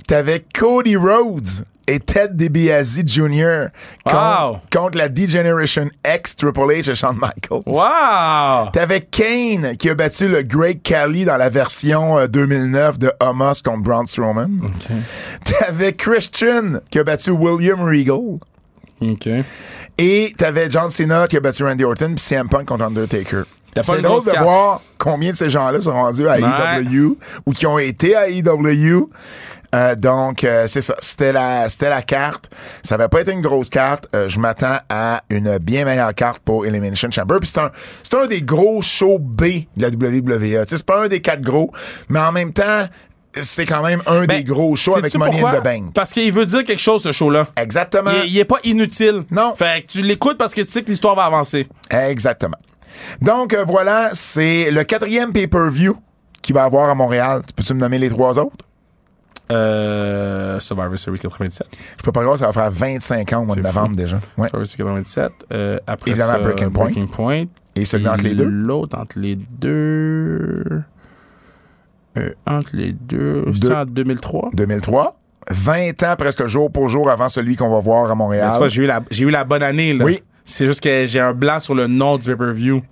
[0.06, 3.66] T'avais Cody Rhodes et Ted DiBiase Jr.
[4.04, 4.58] contre, Wow.
[4.72, 7.62] contre la D-Generation X, Triple H et Shawn Michaels.
[7.66, 8.70] Wow!
[8.72, 13.54] T'avais Kane qui a battu le Great Khali dans la version euh, 2009 de Homos
[13.64, 14.56] contre Braun Strowman.
[15.44, 18.38] T'avais Christian qui a battu William Regal.
[19.00, 19.28] OK.
[19.98, 23.42] Et t'avais John Cena qui a battu Randy Orton puis CM Punk contre Undertaker.
[23.82, 24.44] C'est drôle de carte.
[24.44, 26.82] voir combien de ces gens-là sont rendus à Ouais.
[26.82, 29.08] AEW ou qui ont été à AEW.
[29.72, 30.96] Euh, donc, euh, c'est ça.
[30.98, 32.50] C'était la, c'était la carte.
[32.82, 34.08] Ça avait pas été une grosse carte.
[34.16, 37.36] Euh, je m'attends à une bien meilleure carte pour Elimination Chamber.
[37.38, 37.70] Puis c'est un,
[38.02, 39.42] c'est un des gros shows B
[39.76, 40.64] de la WWE.
[40.66, 41.72] C'est pas un des quatre gros,
[42.08, 42.88] mais en même temps,
[43.40, 45.92] c'est quand même un Ben, des gros shows avec Money in the Bank.
[45.94, 47.46] Parce qu'il veut dire quelque chose, ce show-là.
[47.56, 48.10] Exactement.
[48.24, 49.22] Il, il est pas inutile.
[49.30, 49.54] Non.
[49.54, 51.68] Fait que tu l'écoutes parce que tu sais que l'histoire va avancer.
[51.90, 52.56] Exactement.
[53.20, 55.96] Donc, euh, voilà, c'est le quatrième pay-per-view
[56.42, 57.42] qu'il va avoir à Montréal.
[57.54, 58.64] Peux-tu me nommer les trois autres?
[59.52, 61.66] Euh, Survivor Series 97.
[61.98, 63.96] Je peux pas croire ça va faire 25 ans au mois de novembre fou.
[63.96, 64.20] déjà.
[64.38, 64.46] Ouais.
[64.48, 65.32] Survivor Series 97.
[65.52, 66.90] Euh, après Évidemment, ça, Breaking Point.
[67.12, 67.44] Point.
[67.74, 68.44] Et celui Et entre les deux?
[68.44, 70.82] L'autre entre les deux.
[72.16, 73.44] Euh, entre les deux.
[73.46, 73.52] Deux.
[73.52, 74.50] C'est en 2003.
[74.54, 75.16] 2003.
[75.50, 78.52] 20 ans presque jour pour jour avant celui qu'on va voir à Montréal.
[78.68, 79.94] j'ai eu, la, j'ai eu la bonne année.
[79.94, 80.04] Là.
[80.04, 80.22] Oui.
[80.50, 82.82] C'est juste que j'ai un blanc sur le nom du pay-per-view.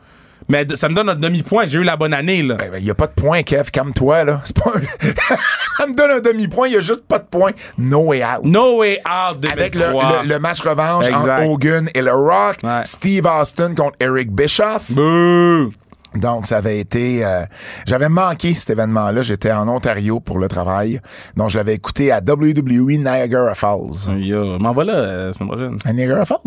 [0.50, 1.66] Mais ça me donne un demi-point.
[1.66, 2.56] J'ai eu la bonne année, là.
[2.78, 4.40] Il n'y a pas de point, Kev, comme toi, là.
[4.44, 5.36] C'est pas un-
[5.76, 7.50] ça me donne un demi-point, il n'y a juste pas de point.
[7.76, 8.44] No way out.
[8.44, 10.22] No Way Out Avec le, 2003.
[10.22, 11.40] le- le match revanche Exact.
[11.42, 12.80] entre Hogan et The Rock, Ouais.
[12.84, 14.90] Steve Austin contre Eric Bischoff.
[14.90, 15.70] Bouh!
[16.18, 17.24] Donc, ça avait été...
[17.24, 17.42] euh,
[17.86, 19.22] J'avais manqué cet événement-là.
[19.22, 21.00] J'étais en Ontario pour le travail.
[21.36, 24.16] Donc, je l'avais écouté à WWE Niagara Falls.
[24.18, 25.76] Yo, m'en va là, euh, la semaine prochaine.
[25.84, 26.38] À Niagara Falls?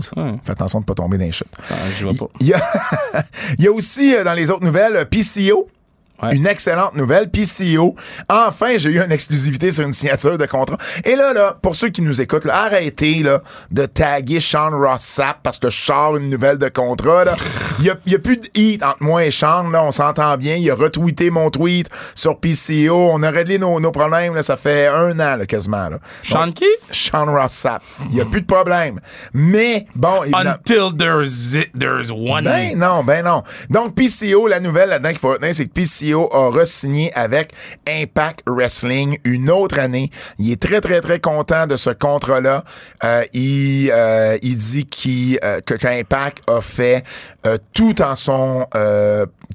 [0.44, 1.48] Fais attention de ne pas tomber dans les chutes.
[1.70, 2.28] Ah, J'y vais pas.
[2.40, 2.62] Il y a,
[3.58, 5.68] il y a aussi, euh, dans les autres nouvelles, euh, PCO.
[6.22, 6.36] Ouais.
[6.36, 7.96] Une excellente nouvelle, PCO.
[8.30, 10.78] Enfin, j'ai eu une exclusivité sur une signature de contrat.
[11.04, 15.02] Et là, là, pour ceux qui nous écoutent, là, arrêtez là, de taguer Sean Ross
[15.02, 17.26] Sapp parce que je sors une nouvelle de contrat.
[17.26, 17.36] là.
[17.80, 19.70] Il n'y a, y a plus de hit entre moi et Sean.
[19.70, 20.56] Là, on s'entend bien.
[20.56, 23.10] Il a retweeté mon tweet sur PCO.
[23.12, 24.36] On a réglé nos, nos problèmes.
[24.36, 25.90] Là, ça fait un an là, quasiment.
[25.90, 25.98] Là.
[26.22, 26.66] Sean Donc, qui?
[26.92, 27.82] Sean Ross Sapp.
[28.10, 29.00] Il n'y a plus de problème.
[29.34, 32.44] Mais, bon, Until there's, there's one.
[32.44, 33.44] ben non, ben non.
[33.70, 37.54] Donc, PCO, la nouvelle là-dedans qu'il faut retenir, c'est que PCO a re-signé avec
[37.88, 40.10] Impact Wrestling une autre année.
[40.40, 42.64] Il est très, très, très content de ce contrat-là.
[43.04, 47.04] Euh, il, euh, il dit qu'il, euh, que qu'Impact a fait
[47.74, 48.66] tout en son...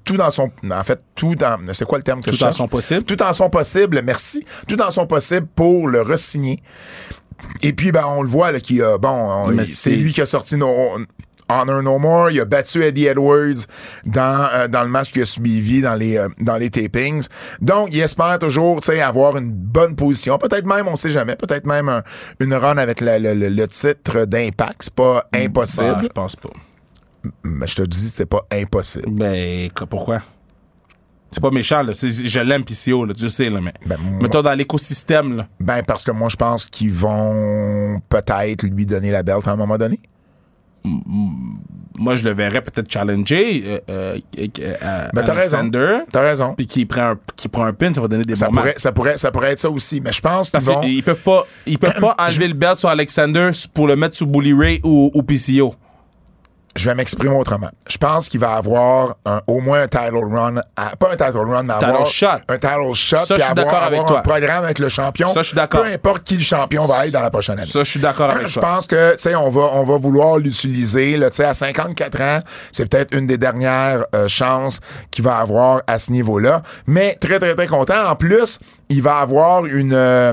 [0.04, 0.50] tout dans son...
[0.70, 1.58] En fait, tout dans...
[1.72, 3.02] C'est quoi le terme que Tout je en son possible.
[3.04, 4.44] Tout en son possible, merci.
[4.68, 6.62] Tout en son possible pour le re-signer.
[7.62, 10.98] Et puis, ben, on le voit, là, a, bon, c'est- lui qui a sorti nos,
[11.48, 12.30] Honor No More.
[12.30, 13.66] Il a battu Eddie Edwards
[14.04, 17.26] dans, euh, dans le match qui a suivi dans les, euh, dans les tapings.
[17.60, 20.38] Donc, il espère toujours, avoir une bonne position.
[20.38, 22.02] Peut-être même, on sait jamais, peut-être même un-
[22.40, 24.82] une run avec le, le- le- le titre d'impact.
[24.84, 25.86] C'est pas impossible.
[25.94, 26.50] Bah, je pense pas.
[27.42, 29.10] Mais je te dis, c'est pas impossible.
[29.10, 30.22] Ben, pourquoi?
[31.30, 31.92] C'est pas méchant, là.
[31.92, 33.74] Je l'aime, PCO, là, tu sais, là, mais.
[33.84, 35.48] Ben, Mettons dans l'écosystème, là.
[35.60, 39.56] Ben, parce que moi, je pense qu'ils vont peut-être lui donner la belt à un
[39.56, 39.98] moment donné.
[41.98, 44.18] Moi, je le verrais peut-être challenger euh, euh,
[44.60, 45.30] euh, Ben.
[45.30, 46.00] Alexander.
[46.12, 46.54] T'as raison.
[46.54, 47.18] Puis qu'il prend, un,
[47.50, 49.70] prend un pin, ça va donner des Ça pourrait, ça, pourrait, ça pourrait être ça
[49.70, 50.00] aussi.
[50.00, 50.80] Mais je pense qu'ils vont.
[50.80, 54.26] qu'ils peuvent pas, ils peuvent pas enlever le belt sur Alexander pour le mettre sur
[54.26, 55.74] Bully Ray ou, ou PCO.
[56.76, 57.70] Je vais m'exprimer autrement.
[57.88, 61.38] Je pense qu'il va avoir un- au moins un title run, à- pas un title
[61.38, 62.26] run, mais Title avoir shot.
[62.48, 64.22] un title shot, Ça, puis je suis avoir, d'accord avec avoir un toi.
[64.22, 65.26] programme avec le champion.
[65.28, 65.82] Ça, je suis d'accord.
[65.82, 67.68] Peu importe qui le champion va être dans la prochaine année.
[67.70, 68.62] Ça, je suis d'accord avec je toi.
[68.62, 72.40] pense que, tu sais, on va, on va vouloir l'utiliser, tu sais, à 54 ans,
[72.72, 76.62] c'est peut-être une des dernières euh, chances qu'il va avoir à ce niveau-là.
[76.86, 78.06] Mais très, très, très content.
[78.10, 78.60] En plus,
[78.90, 80.32] il va avoir une, euh,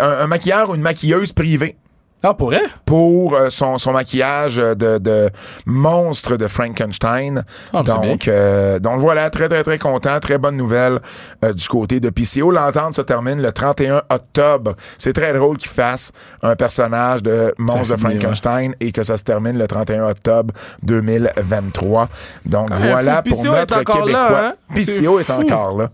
[0.00, 1.76] un, un maquilleur ou une maquilleuse privée
[2.22, 2.62] Ah, pour vrai?
[2.86, 5.30] pour euh, son, son maquillage de, de
[5.66, 7.44] monstre de Frankenstein.
[7.72, 11.00] Ah, donc, euh, donc voilà, très très très content, très bonne nouvelle
[11.44, 12.50] euh, du côté de PCO.
[12.50, 14.74] L'entente se termine le 31 octobre.
[14.98, 19.22] C'est très drôle qu'il fasse un personnage de monstre de Frankenstein et que ça se
[19.22, 20.52] termine le 31 octobre
[20.82, 22.08] 2023.
[22.46, 24.10] Donc Ah, voilà pour PCO est notre Québécois.
[24.10, 24.54] là, hein?
[24.74, 25.90] PCO est, encore là.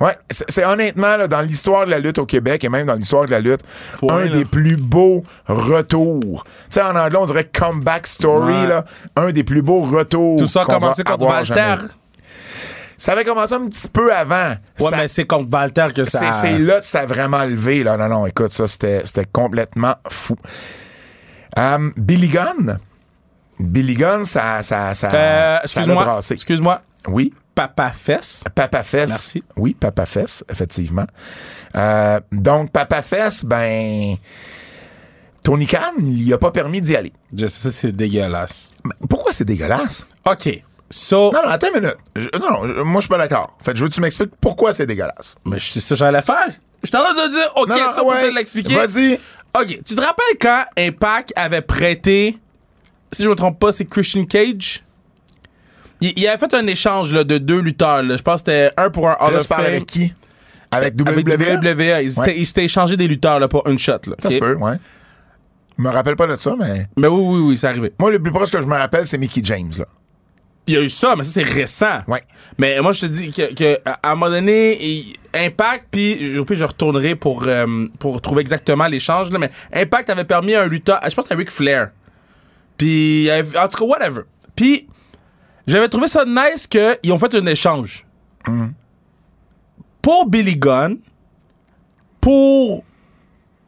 [0.00, 3.24] Ouais, c'est honnêtement là, dans l'histoire de la lutte au Québec et même dans l'histoire
[3.26, 3.62] de la lutte,
[3.98, 4.30] Point, un là.
[4.36, 6.44] des plus beaux retours.
[6.44, 8.66] Tu sais, en anglais, on dirait comeback story, Ouais.
[8.68, 8.84] là.
[9.16, 10.36] Un des plus beaux retours.
[10.38, 11.74] Tout ça a commencé contre Walter.
[12.96, 14.50] Ça avait commencé un petit peu avant.
[14.80, 16.32] Ouais, Ça- mais c'est contre Walter que ça.
[16.32, 17.84] c'est là que ça a vraiment levé.
[17.84, 17.96] Là.
[17.96, 20.34] Non, non, écoute, ça, c'était c'était complètement fou.
[21.56, 22.78] Um, Billy Gunn?
[23.60, 26.20] Billy Gunn, ça, ça, ça, Euh, ça excuse-moi.
[26.30, 26.80] Excuse-moi.
[27.08, 27.32] Oui?
[27.58, 28.44] Papa Fess.
[28.54, 29.08] Papa Fess.
[29.10, 29.42] Merci.
[29.56, 31.06] Oui, Papa Fess, effectivement.
[31.74, 34.14] Euh, donc, Papa Fess, ben.
[35.42, 37.12] Tony Khan, il lui a pas permis d'y aller.
[37.36, 38.70] Je sais, c'est dégueulasse.
[38.84, 40.06] Mais pourquoi c'est dégueulasse?
[40.24, 40.62] OK.
[40.88, 41.32] So.
[41.32, 41.96] Non, non, attends une minute.
[42.14, 43.56] Je- non, non, moi, je suis pas d'accord.
[43.60, 45.34] En fait, je veux que tu m'expliques pourquoi c'est dégueulasse.
[45.44, 46.46] Mais c'est ça que j'allais faire.
[46.84, 48.30] Je t'en train de dire, OK, Non, non, ça, ouais.
[48.30, 48.76] l'expliquer.
[48.76, 49.18] Vas-y.
[49.60, 49.66] OK.
[49.84, 52.38] Tu te rappelles quand Impact avait prêté,
[53.10, 54.84] si je me trompe pas, c'est Christian Cage?
[56.00, 58.02] Il, il avait fait un échange là, de deux lutteurs.
[58.02, 58.16] là.
[58.16, 59.72] Je pense que c'était un pour un Hall Là, of tu parles Fame.
[59.74, 60.12] avec qui?
[60.70, 61.58] Avec Avec WWE?
[61.62, 62.02] WWE.
[62.04, 62.44] Ils Ouais.
[62.44, 63.92] s'étaient échangés des lutteurs là, pour une shot.
[64.06, 64.32] Là, Ça OK?
[64.34, 64.74] se peut, ouais.
[65.78, 66.86] Je me rappelle pas de ça, mais.
[66.96, 67.92] Mais oui, oui, oui, c'est arrivé.
[67.98, 69.84] Moi, le plus proche que je me rappelle, c'est Mickey James, là.
[70.66, 72.00] Il y a eu ça, mais ça, c'est récent.
[72.08, 72.20] Ouais.
[72.58, 76.16] Mais moi, je te dis que, que à à un moment donné, il- Impact, puis
[76.16, 80.66] pire, je retournerai pour, euh, pour trouver exactement l'échange, mais Impact avait permis à un
[80.66, 81.90] lutteur, je pense que c'était Ric Flair.
[82.76, 84.22] Puis, en tout cas, whatever.
[84.56, 84.86] Puis,
[85.68, 88.04] j'avais trouvé ça nice qu'ils ont fait un échange.
[90.02, 90.98] Pour Billy Gunn,
[92.20, 92.84] pour.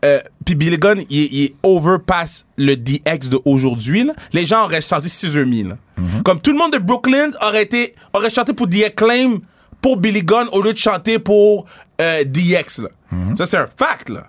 [0.05, 4.11] euh, puis Billy Gunn, il, est- il overpass le DX de aujourd'hui.
[4.33, 5.69] Les gens auraient chanté Scissor Me.
[5.69, 5.77] là.
[6.25, 9.39] Comme tout le monde de Brooklyn aurait, été, aurait chanté pour The Acclaim
[9.83, 11.67] pour Billy Gunn au lieu de chanter pour
[12.01, 12.83] euh, DX.
[12.83, 12.89] Là.
[13.35, 14.09] Ça, c'est un fact.
[14.09, 14.27] Là.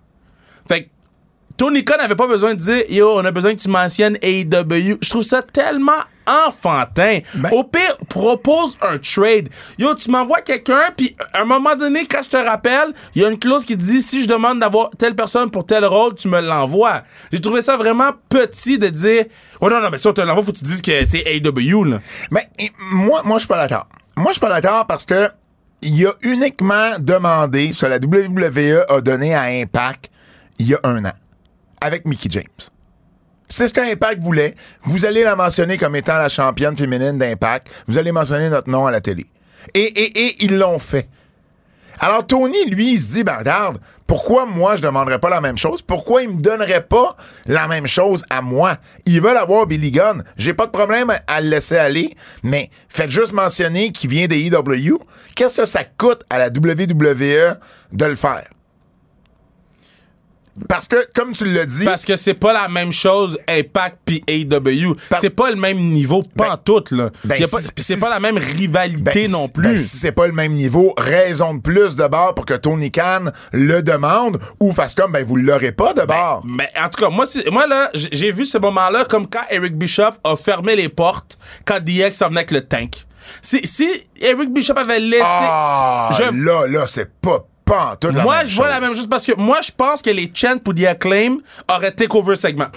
[1.62, 4.98] Tony Khan n'avait pas besoin de dire Yo, on a besoin que tu mentionnes AEW.
[5.00, 7.20] Je trouve ça tellement enfantin.
[7.36, 9.48] Ben- Au pire, propose un trade.
[9.78, 13.26] Yo, tu m'envoies quelqu'un, puis à un moment donné, quand je te rappelle, il y
[13.26, 16.30] a une clause qui dit si je demande d'avoir telle personne pour tel rôle, tu
[16.30, 17.04] me l'envoies.
[17.32, 19.26] J'ai trouvé ça vraiment petit de dire
[19.60, 21.84] Oh non, non, mais si on te l'envoie, faut que tu dises que c'est AEW,
[21.84, 22.00] là.
[22.32, 23.88] Mais et, moi, moi, je suis pas d'accord.
[24.16, 25.30] Moi, je suis pas d'accord parce que
[25.84, 30.10] il a uniquement demandé ce que la WWE a donné à Impact
[30.58, 31.12] il y a un an
[31.82, 32.46] avec Mickey James.
[33.50, 34.56] C'est ce qu'Impact voulait.
[34.84, 37.68] Vous allez la mentionner comme étant la championne féminine d'Impact.
[37.88, 39.26] Vous allez mentionner notre nom à la télé.
[39.74, 41.10] Et, et, et ils l'ont fait.
[42.00, 45.58] Alors, Tony, lui, il se dit, ben regarde, pourquoi moi, je demanderais pas la même
[45.58, 45.84] chose?
[45.84, 47.16] Pourquoi il me donnerait pas
[47.46, 48.78] la même chose à moi?
[49.06, 50.24] Ils veulent avoir Billy Gunn.
[50.36, 54.26] J'ai pas de problème à, à le laisser aller, mais faites juste mentionner qu'il vient
[54.26, 54.98] des EW.
[55.36, 57.58] Qu'est-ce que ça coûte à la WWE
[57.92, 58.46] de le faire?
[60.68, 64.24] Parce que, comme tu l'as dit, Parce que c'est pas la même chose Impact puis.
[65.10, 67.10] Parce- C'est pas le même niveau, pas Ben- en tout, là.
[67.24, 69.64] ben, si- c'est si- pas la même rivalité Ben, non plus.
[69.64, 72.92] ben, si c'est pas le même niveau, raison de plus de bord pour que Tony
[72.92, 76.44] Khan le demande ou fasse comme, ben, vous l'aurez pas de bord.
[76.46, 80.12] Mais en tout cas, moi, moi là, j'ai vu ce moment-là comme quand Eric Bishop
[80.24, 82.92] a fermé les portes quand DX en venait avec le tank.
[83.42, 83.88] Si, si
[84.20, 85.24] Eric Bishop avait laissé.
[85.26, 88.74] Ah, je- là, là, c'est pas, pas en tout la moi, même je vois chose.
[88.74, 91.38] la même chose parce que moi, je pense que les chants pour The Acclaim
[91.70, 92.68] auraient take over segment.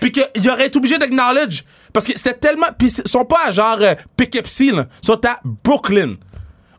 [0.00, 1.64] Puis qu'ils auraient été obligés d'acknowledge.
[1.92, 2.66] Parce que c'était tellement.
[2.76, 4.86] Puis ils sont pas à genre euh, Poughkeepsie, là.
[5.02, 6.16] Ils sont à Brooklyn.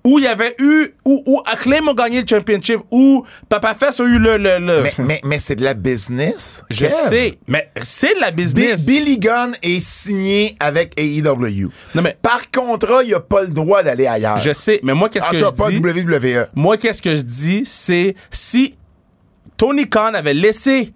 [0.05, 0.93] Où il y avait eu.
[1.03, 2.79] Où, où Acclaim a gagné le championship.
[2.91, 4.37] Où Papa Fest a eu le.
[4.37, 6.63] le, le- Mais, mais, mais c'est de la business.
[6.69, 6.91] je Kev.
[7.09, 7.39] sais.
[7.47, 8.85] Mais c'est de la Bi- business.
[8.85, 11.69] Billy Gunn est signé avec AEW.
[11.95, 14.37] Non, mais- Par contrat, il a pas le droit d'aller ailleurs.
[14.37, 14.79] Je sais.
[14.83, 15.77] Mais moi, qu'est-ce que je pas dis?
[15.79, 16.47] WWE.
[16.55, 18.75] Moi, qu'est-ce que je dis, c'est si
[19.57, 20.93] Tony Khan avait laissé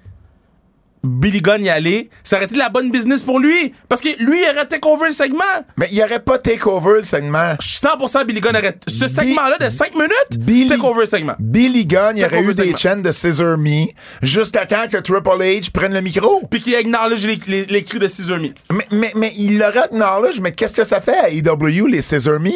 [1.04, 3.74] Billy Gunn y aller, ça aurait été la bonne business pour lui.
[3.88, 5.44] Parce que lui, il aurait take over le segment.
[5.78, 7.54] Mais il n'y aurait pas takeover le segment.
[7.60, 8.76] 100% Billy Gunn aurait.
[8.88, 11.36] Ce Bi- segment-là de 5 minutes, Billy- take over le segment.
[11.40, 12.78] Billy Gunn, il aurait eu des segment.
[12.78, 13.86] chaînes de Scissor Me
[14.22, 16.42] jusqu'à temps que Triple H prenne le micro.
[16.52, 18.50] Puis qu'il acknowledge les, les, les cris de Scissor Me.
[18.72, 22.40] Mais, mais, mais il l'aurait acknowledge, mais qu'est-ce que ça fait à AEW, les Scissor
[22.40, 22.52] Me?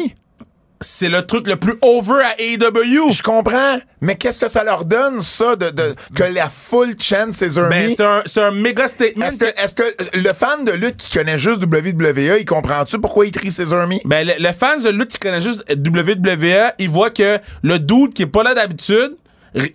[0.80, 3.10] C'est le truc le plus over à AEW.
[3.12, 7.32] Je comprends, mais qu'est-ce que ça leur donne, ça, de, de- que la full chaîne
[7.32, 9.24] Scissor Ben, c'est un, c'est un méga statement.
[9.26, 13.24] Est-ce que, est-ce que le fan de lutte qui connaît juste WWE, il comprend-tu pourquoi
[13.24, 13.96] il crie Scissor Me?
[14.04, 18.12] Ben, le, le fans de lutte qui connaît juste WWE, il voit que le dude
[18.12, 19.16] qui est pas là d'habitude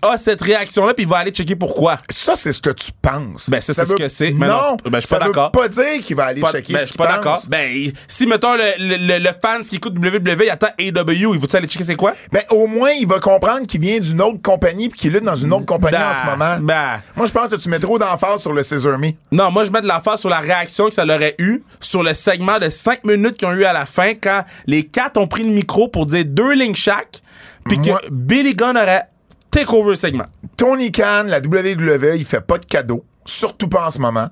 [0.01, 1.97] a cette réaction-là, puis il va aller checker pourquoi.
[2.09, 3.49] Ça, c'est ce que tu penses.
[3.49, 4.31] Ben, ça, c'est veut- ce que c'est.
[4.31, 5.51] Mais non, ben, je suis pas d'accord.
[5.51, 7.41] pas dire qu'il va aller Pas- checker ben, ce je suis pas d'accord.
[7.49, 11.39] Ben, si, mettons, le, le, le, le fans qui écoute WWE, il attend AEW, il
[11.39, 12.13] va-tu aller checker c'est quoi?
[12.31, 15.35] Ben, au moins, il va comprendre qu'il vient d'une autre compagnie puis qu'il lutte dans
[15.35, 16.57] une autre compagnie Ben, en ce moment.
[16.61, 17.01] ben.
[17.15, 19.11] Moi, je pense que tu mets trop d'emphase sur le Scissor Me.
[19.31, 22.03] Non, moi, je mets de face sur la réaction que ça leur aurait eu sur
[22.03, 25.27] le segment de 5 minutes qu'ils ont eu à la fin quand les quatre ont
[25.27, 27.21] pris le micro pour dire deux lignes chaque,
[27.67, 29.03] puis que Billy Gunn aurait
[29.51, 30.25] take over le segment.
[30.57, 34.29] Tony Khan, la WWE, il fait pas de cadeaux, surtout pas en ce moment.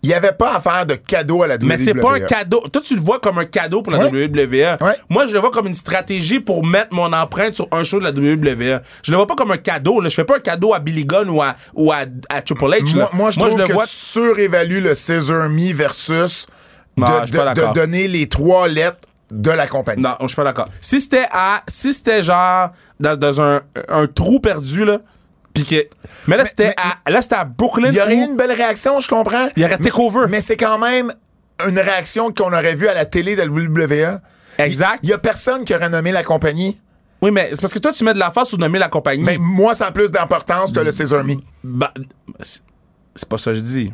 [0.00, 1.64] Il y avait pas à faire de cadeaux à la WWE.
[1.64, 2.60] Mais c'est pas un cadeau.
[2.72, 4.28] Toi, tu le vois comme un cadeau pour la Ouais.
[4.28, 4.76] WWE.
[4.80, 4.94] Ouais.
[5.10, 8.04] Moi, je le vois comme une stratégie pour mettre mon empreinte sur un show de
[8.04, 8.80] la WWE.
[9.02, 10.00] Je le vois pas comme un cadeau.
[10.00, 10.08] Là.
[10.08, 12.96] Je fais pas un cadeau à Billy Gunn ou à, ou à, à Triple H.
[12.96, 13.10] là.
[13.10, 13.86] Moi, moi, je trouve le que vois.
[13.86, 16.46] tu surévalues le Scissor Me versus
[16.96, 20.02] de, Non, je donner les trois lettres de la compagnie.
[20.02, 20.68] Non, je suis pas d'accord.
[20.80, 21.62] Si c'était à.
[21.68, 24.98] Si c'était genre dans, dans un, un trou perdu, là.
[25.54, 25.86] Pis que.
[26.26, 27.10] Mais là, c'était à.
[27.10, 27.88] Là, c'était à Brooklyn.
[27.90, 29.48] Il y aurait eu une belle réaction, je comprends.
[29.56, 30.26] Il y aurait Mais- takeover.
[30.28, 31.12] Mais c'est quand même
[31.66, 34.20] une réaction qu'on aurait vue à la télé de la WWE.
[34.58, 35.00] Exact.
[35.02, 36.78] Il y a personne qui aurait nommé la compagnie.
[37.20, 39.24] Oui, mais c'est parce que toi, tu mets de la face sur nommer la compagnie.
[39.24, 41.34] Mais moi, ça a plus d'importance que le César Me.
[41.64, 41.92] Bah,
[42.40, 42.62] c'est
[43.16, 43.92] c'est pas ça que je dis.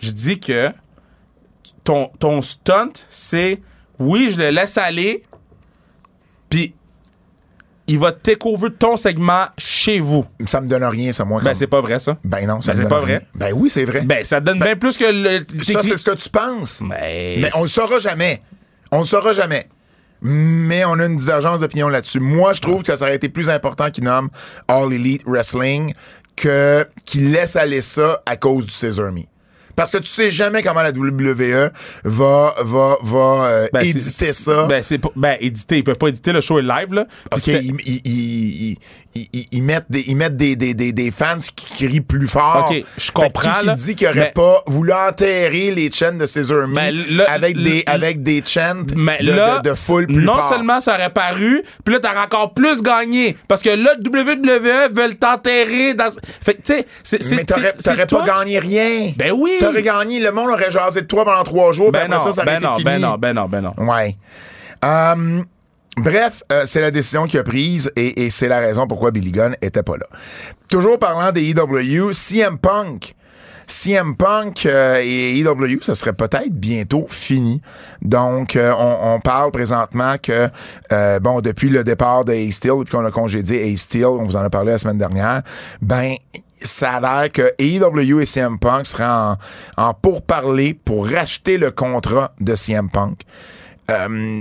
[0.00, 0.70] Je dis que
[1.84, 3.60] ton, ton stunt, c'est
[4.00, 5.22] oui, je le laisse aller,
[6.48, 6.74] puis
[7.86, 10.24] il va take over ton segment chez vous.
[10.46, 11.40] Ça me donne rien, ça, moi.
[11.40, 12.18] Ben, comme- c'est pas vrai, ça.
[12.24, 13.18] Ben non, ça Ben, c'est pas rien.
[13.18, 13.26] vrai.
[13.34, 14.02] Ben oui, c'est vrai.
[14.02, 15.38] Ben, ça donne bien plus que le.
[15.62, 16.82] ça, c'est ce que tu penses.
[16.82, 18.40] Mais, Mais on le saura jamais.
[18.92, 19.68] On le saura jamais.
[20.22, 22.20] Mais on a une divergence d'opinion là-dessus.
[22.20, 24.28] Moi, je trouve que ça aurait été plus important qu'il nomme
[24.68, 25.94] All Elite Wrestling
[26.36, 29.22] que qu'il laisse aller ça à cause du César Me.
[29.76, 31.70] Parce que tu sais jamais comment la WWE
[32.04, 34.64] va, va, va euh, Ben, éditer ça.
[34.64, 35.78] Ben, c'est ben, éditer.
[35.78, 37.06] Ils peuvent pas éditer le show est live, là.
[37.46, 38.76] Il- il- ils,
[39.32, 42.66] ils- ils mettent des ils mettent des, des, des, des fans qui crient plus fort.
[42.70, 46.74] Ok, je comprends, Qui, dit qu'il aurait pas voulu enterrer les chants de César Mee
[46.74, 48.94] Ben, avec des avec des chants de,
[49.26, 50.48] là, de, de foule plus non fort.
[50.50, 53.36] seulement ça aurait paru, puis là, t'aurais encore plus gagné.
[53.48, 56.10] Parce que là, WWE veulent t'enterrer dans.
[56.40, 57.34] Fait que, tu sais, c'est.
[57.34, 58.24] mais t'aurais pas tout.
[58.24, 59.12] gagné rien.
[59.16, 59.58] Ben oui.
[59.70, 62.32] T'aurais gagné, le monde aurait jasé de toi pendant trois jours, Ben après non, ça,
[62.32, 62.84] ça aurait ben non, fini.
[62.84, 63.74] ben non, ben non, ben non.
[63.78, 64.16] Ouais.
[64.84, 65.42] Euh,
[65.96, 69.30] bref, euh, c'est la décision qu'il a prise et, et c'est la raison pourquoi Billy
[69.32, 70.06] Gunn était pas là.
[70.68, 73.14] Toujours parlant des EW, CM Punk.
[73.70, 77.62] CM Punk euh, et EW, ça serait peut-être bientôt fini.
[78.02, 80.48] Donc, euh, on, parle présentement que,
[80.92, 84.24] euh, bon, depuis le départ de Ace Steel, depuis qu'on a congédié Ace Steel, on
[84.24, 85.42] vous en a parlé la semaine dernière,
[85.80, 86.14] ben,
[86.60, 89.36] ça a l'air que AEW et CM Punk seraient en,
[89.76, 93.20] en pourparlers pour racheter le contrat de CM Punk.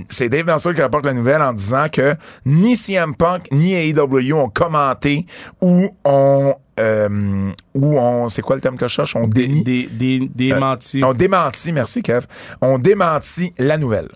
[0.09, 2.13] C'est Dave Meltzer qui rapporte la nouvelle en disant que
[2.45, 5.25] ni CM Punk ni AEW ont commenté
[5.59, 9.15] ou ont euh, ou on c'est quoi le terme que je cherche?
[9.15, 11.03] On dénie des, des, des mentis.
[11.03, 12.25] on démenti merci Kev
[12.61, 14.09] on démenti la nouvelle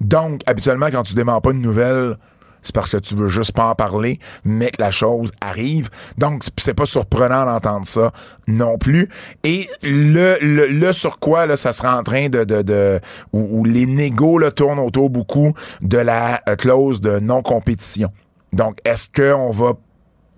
[0.00, 2.16] donc habituellement quand tu déments pas une nouvelle
[2.62, 5.88] c'est parce que tu veux juste pas en parler, mais que la chose arrive.
[6.18, 8.12] Donc, c'est pas surprenant d'entendre ça
[8.46, 9.08] non plus.
[9.44, 12.44] Et le, le, le sur quoi là, ça sera en train de...
[12.44, 13.00] de, de
[13.32, 18.10] où, où les négos là, tournent autour beaucoup de la euh, clause de non-compétition.
[18.52, 19.74] Donc, est-ce qu'on va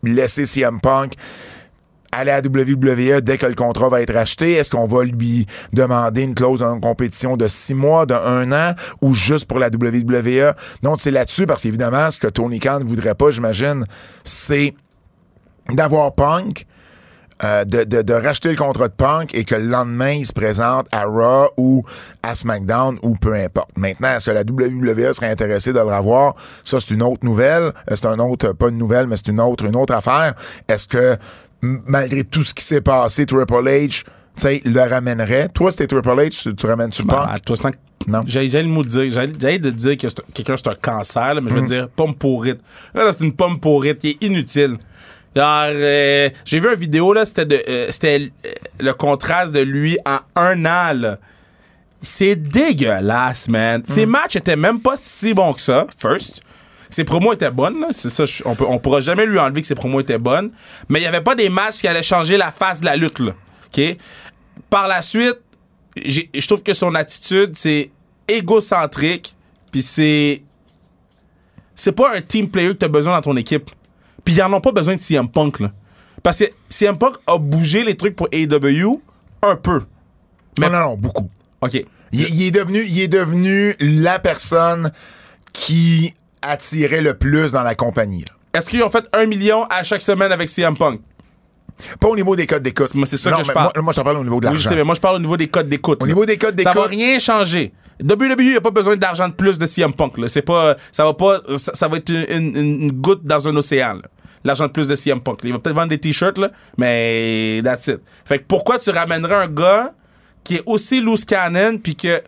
[0.02, 1.14] laisser CM Punk
[2.12, 4.52] aller à WWE dès que le contrat va être acheté?
[4.52, 8.74] Est-ce qu'on va lui demander une clause de compétition de six mois, de un an,
[9.00, 10.54] ou juste pour la WWE?
[10.82, 13.84] Donc, c'est là-dessus, parce qu'évidemment, ce que Tony Khan ne voudrait pas, j'imagine,
[14.24, 14.74] c'est
[15.74, 16.66] d'avoir Punk,
[17.42, 20.86] euh, de, de, racheter le contrat de Punk et que le lendemain, il se présente
[20.92, 21.82] à Raw ou
[22.22, 23.70] à SmackDown ou peu importe.
[23.78, 26.34] Maintenant, est-ce que la WWE serait intéressée de le revoir?
[26.64, 27.72] Ça, c'est une autre nouvelle.
[27.90, 30.34] Euh, C'est un autre, pas une nouvelle, mais c'est une autre, une autre affaire.
[30.68, 31.16] Est-ce que,
[31.62, 34.04] malgré tout ce qui s'est passé, Triple H, tu
[34.36, 35.48] sais, le ramènerait?
[35.50, 37.28] Toi, c'était Triple H, tu, tu ramènes-tu Ben, Punk?
[37.30, 37.72] à toi, c'est un-
[38.06, 38.22] Non.
[38.26, 39.10] J'ai j'ai le mot de dire.
[39.10, 41.88] J'ai j'ai de dire que c'est- quelqu'un c'est un cancer, là, mais je veux dire
[41.90, 42.60] pomme pourrite.
[42.94, 44.76] Là, là, c'est une pomme pourrite qui est inutile.
[45.36, 48.48] Genre, euh, j'ai vu une vidéo là, c'était de, euh, c'était euh,
[48.80, 50.94] le contraste de lui en un an.
[50.94, 51.18] là.
[52.02, 53.82] C'est dégueulasse, man.
[54.06, 54.10] Mm.
[54.10, 55.86] matchs étaient même pas si bons que ça.
[55.98, 56.40] First.
[56.90, 57.86] Ses promos étaient bonnes.
[57.90, 60.50] C'est ça, on, peut, on pourra jamais lui enlever que ses promos étaient bonnes.
[60.88, 63.20] Mais il y avait pas des matchs qui allaient changer la face de la lutte,
[63.20, 63.32] là.
[63.66, 63.96] OK?
[64.68, 65.38] Par la suite,
[65.96, 67.90] je trouve que son attitude, c'est
[68.28, 69.34] égocentrique,
[69.70, 70.42] puis c'est.
[71.74, 73.70] C'est pas un team player que t'as besoin dans ton équipe.
[74.22, 75.72] Puis ils en ont pas besoin de CM Punk, là.
[76.22, 79.00] Parce que CM Punk a bougé les trucs pour AEW
[79.42, 79.84] un peu.
[80.58, 81.30] Mais non, non, beaucoup.
[81.62, 81.74] OK.
[82.12, 84.92] Il, il est devenu, il est devenu la personne
[85.52, 88.24] qui attirait le plus dans la compagnie.
[88.52, 91.00] Est-ce qu'ils ont fait un million à chaque semaine avec CM Punk?
[91.98, 92.94] Pas au niveau des codes d'écoute.
[92.94, 93.70] Moi, c'est ça Non, que je parle.
[93.74, 94.68] Moi, moi, je t'en parle au niveau de Oui, je l'argent.
[94.70, 96.02] sais, mais moi, je parle au niveau des codes d'écoute.
[96.02, 96.90] Au niveau des codes Ça va d'écoute.
[96.90, 97.72] rien changer.
[98.02, 100.18] WWE n'a pas besoin d'argent de plus de CM Punk.
[100.18, 100.26] Là.
[100.44, 103.98] Pas, ça va pas, ça, ça va être une, une- une goutte dans un océan.
[104.44, 105.42] L'argent de plus de CM Punk.
[105.42, 105.48] là.
[105.48, 106.38] Il va peut-être vendre des t-shirts,
[106.76, 107.98] mais that's it.
[108.24, 109.92] Fait que pourquoi tu ramènerais un gars
[110.44, 112.22] qui est aussi loose cannon puis que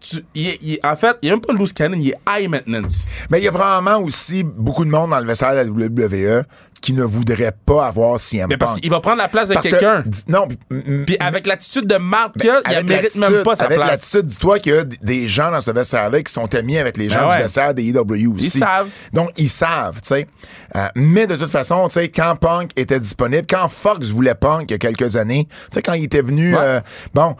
[0.00, 3.04] tu, il en fait, il est même pas loose cannon, il est high maintenance.
[3.30, 6.44] Mais il y a probablement aussi beaucoup de monde dans le vestiaire de la WWE
[6.80, 9.60] qui ne voudrait pas avoir CM Mais parce qu'il va prendre la place de que-
[9.60, 10.02] quelqu'un.
[10.28, 13.54] non, puis- mm, Puis avec l'attitude de marque qu'il a, il avec mérite même pas
[13.54, 13.90] sa avec place.
[13.90, 17.10] l'attitude, dis-toi qu'il y a des gens dans ce vestiaire-là qui sont amis avec les
[17.10, 17.36] gens Ben ouais.
[17.36, 18.46] du vestiaire des EW aussi.
[18.46, 18.88] Ils savent.
[19.12, 20.26] Donc, ils savent, tu sais.
[20.74, 24.64] Euh, mais de toute façon, tu sais, quand Punk était disponible, quand Fox voulait Punk
[24.68, 26.60] il y a quelques années, tu sais, quand il était venu, Ouais.
[26.62, 26.80] euh,
[27.12, 27.36] bon,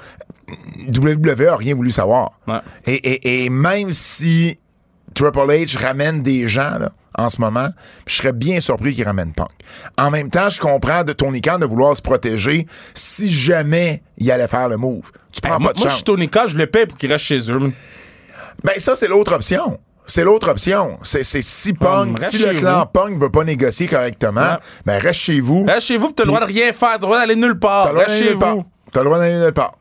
[0.92, 2.32] WWE a rien voulu savoir.
[2.48, 2.58] Ouais.
[2.86, 4.58] Et, et- et même si
[5.14, 7.68] Triple H ramène des gens, là, en ce moment,
[8.06, 9.48] je serais bien surpris qu'il ramène Punk.
[9.98, 14.30] En même temps, je comprends de Tony Khan de vouloir se protéger si jamais il
[14.30, 15.10] allait faire le move.
[15.32, 15.96] Tu prends Ben, moi, pas de moi, je chance.
[15.96, 17.72] suis Tony Khan, je le paye pour qu'il reste chez eux.
[18.62, 19.78] Ben, ça, c'est l'autre option.
[20.06, 20.98] C'est l'autre option.
[21.02, 22.86] C'est si Punk, si le clan vous.
[22.86, 24.56] Punk veut pas négocier correctement, Ouais.
[24.86, 25.64] ben reste chez vous.
[25.66, 27.58] Reste chez vous, puis t'as le droit de rien faire, t'as le droit d'aller nulle
[27.58, 27.84] part.
[27.84, 28.54] T'as le droit Reste d'aller chez nulle part.
[28.56, 28.64] vous.
[28.92, 29.72] T'as le droit d'aller nulle part.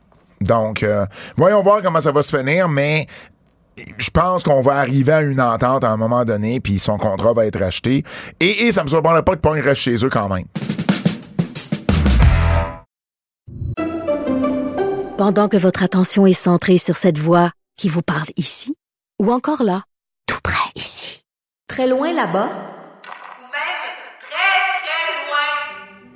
[0.41, 1.06] Donc, euh,
[1.38, 3.08] voyons voir comment ça va se finir, mais
[3.97, 7.34] je pense qu'on va arriver à une entente à un moment donné, puis son contrat
[7.34, 8.04] va être acheté.
[8.39, 10.45] Et, et ça me surprendrait pas que Punk reste chez eux quand même.
[15.17, 18.73] Pendant que votre attention est centrée sur cette voix qui vous parle ici,
[19.21, 19.84] ou encore là,
[20.28, 21.23] tout près ici,
[21.67, 23.82] très loin là-bas, ou même
[24.19, 26.15] très, très loin.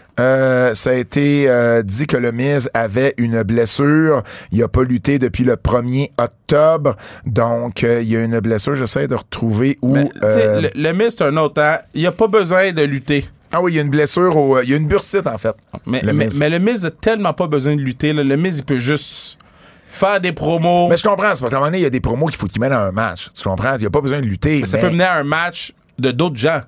[0.19, 4.23] euh, ça a été euh, dit que le Miz avait une blessure.
[4.51, 6.95] Il a pas lutté depuis le 1er octobre.
[7.25, 8.75] Donc, euh, il y a une blessure.
[8.75, 9.93] J'essaie de retrouver où...
[9.95, 11.77] Mais, le, le Miz, c'est un autre temps.
[11.93, 13.25] Il a pas besoin de lutter.
[13.53, 14.61] Ah oui, il y a une blessure au...
[14.61, 15.55] Il y a une bursite, en fait.
[15.85, 16.39] Mais Le mais, Miz.
[16.39, 18.13] mais le Miz a tellement pas besoin de lutter.
[18.13, 18.23] là.
[18.23, 19.37] Le Miz, il peut juste
[19.87, 20.87] faire des promos.
[20.89, 21.35] Mais je comprends.
[21.35, 22.71] C'est parce qu'à un moment donné, il y a des promos qu'il faut qu'il mène
[22.71, 23.29] à un match.
[23.33, 23.75] Tu comprends?
[23.75, 24.65] Il n'y a pas besoin de lutter.
[24.65, 26.61] ça mais- peut mener à un match de d'autres gens.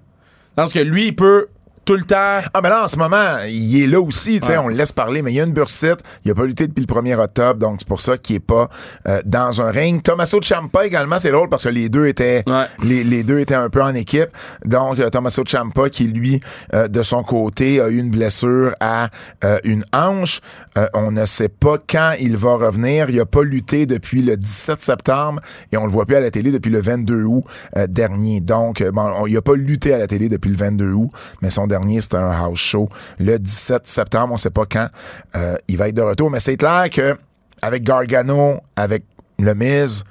[0.58, 1.48] Dans ce que lui, il peut
[1.86, 2.40] tout le temps.
[2.54, 4.58] Ah, mais là, en ce moment, il est là aussi, tu sais, Ouais.
[4.58, 6.82] on le laisse parler, mais il y a une bursite, il a pas lutté depuis
[6.82, 8.70] le 1er octobre, donc c'est pour ça qu'il est pas
[9.08, 10.02] euh, dans un ring.
[10.02, 12.66] Tommaso Ciampa également, c'est drôle parce que les deux étaient Ouais.
[12.84, 14.30] les, les deux étaient un peu en équipe.
[14.66, 16.40] Donc, euh, Tommaso Ciampa qui, lui,
[16.74, 19.10] euh, de son côté, a eu une blessure à
[19.44, 20.40] euh, une hanche.
[20.78, 23.10] Euh, on ne sait pas quand il va revenir.
[23.10, 26.32] Il a pas lutté depuis le 17 septembre et on le voit plus à la
[26.32, 27.44] télé depuis le 22 août
[27.78, 28.40] euh, dernier.
[28.42, 31.10] Donc, bon, on- il a pas lutté à la télé depuis le 22 août,
[31.42, 34.34] mais son dernier, c'était un house show le 17 septembre.
[34.34, 34.88] On sait pas quand
[35.36, 36.30] euh, il va être de retour.
[36.32, 37.18] Mais c'est clair que
[37.62, 39.04] avec Gargano, avec
[39.40, 40.04] le Miz,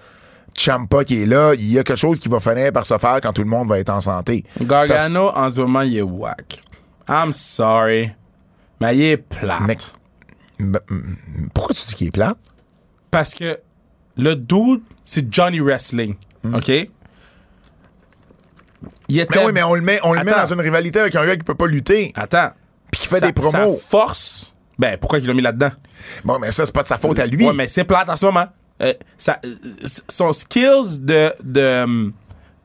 [0.57, 3.21] Champa qui est là, il y a quelque chose qui va finir par se faire
[3.23, 4.45] quand tout le monde va être en santé.
[4.59, 6.63] Ça Gargano, en ce moment, il est whack.
[7.09, 8.13] I'm sorry.
[8.81, 9.25] Mais il est
[10.61, 10.79] m-
[11.55, 12.35] Pourquoi tu dis qu'il est plat?
[13.11, 13.59] Parce que
[14.17, 16.15] le dude, c'est Johnny Wrestling.
[16.45, 16.71] OK?
[19.09, 19.39] Il était.
[19.39, 21.37] Mais oui, mais on le met, on le met dans une rivalité avec un gars
[21.37, 22.51] qui peut pas lutter, Attends.
[22.91, 23.77] puis qui fait Sa- des promos.
[23.77, 24.55] Sa force.
[24.79, 25.71] Ben, pourquoi il l'a mis là-dedans?
[26.25, 27.47] Bon, mais ça, c'est pas de sa faute à lui.
[27.47, 28.47] Ouais, mais c'est plate en ce moment.
[28.81, 29.55] Euh, ça- euh,
[30.09, 32.11] son skills de, de,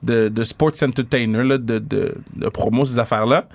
[0.04, 3.46] de, de sports entertainer, là, de, de, de promo, ces affaires-là,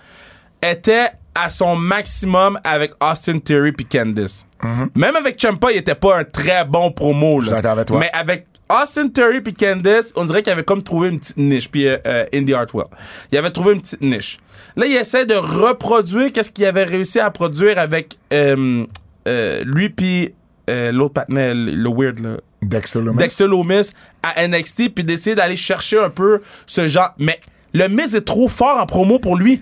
[0.63, 4.47] était à son maximum avec Austin Theory puis Candice.
[4.95, 7.41] Même avec Champa, il était pas un très bon promo.
[7.43, 7.59] Je Là.
[7.73, 7.99] avec toi.
[7.99, 11.71] Mais avec Austin Theory puis Candice, on dirait qu'il avait comme trouvé une petite niche.
[11.71, 12.87] Puis euh, euh, Indy Hartwell.
[13.31, 14.39] Il avait trouvé une petite niche.
[14.77, 18.85] Là, il essaie de reproduire qu'est-ce qu'il avait réussi à produire avec euh,
[19.29, 20.35] euh, lui puis
[20.71, 22.37] euh, l'autre patinet, le weird, là.
[22.63, 23.17] Dexter Lumis.
[23.17, 23.91] Dexter Loomis
[24.23, 27.13] à NXT puis d'essayer d'aller chercher un peu ce genre.
[27.19, 27.41] Mais
[27.75, 29.61] le Miz est trop fort en promo pour lui.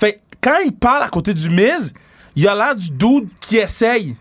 [0.00, 1.94] Fait que quand il parle à côté du Miz,
[2.34, 4.16] il a l'air du dude qui essaye.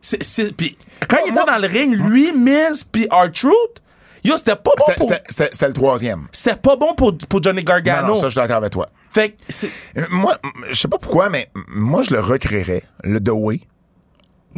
[0.00, 0.76] C'est, c'est- puis
[1.08, 3.82] quand il était dans le ring, lui, Miz puis R-Truth,
[4.24, 5.08] yo, c'était pas bon C'était- pour...
[5.08, 6.28] C'était c'était- c'était le troisième.
[6.32, 8.08] C'était pas bon pour, pour Johnny Non, Gargano.
[8.08, 8.88] non, ça, je suis d'accord avec toi.
[9.10, 9.70] Fait que c'est...
[9.96, 10.38] Euh, Moi,
[10.68, 13.60] je sais pas pourquoi, mais moi, je le recréerais, le The Way,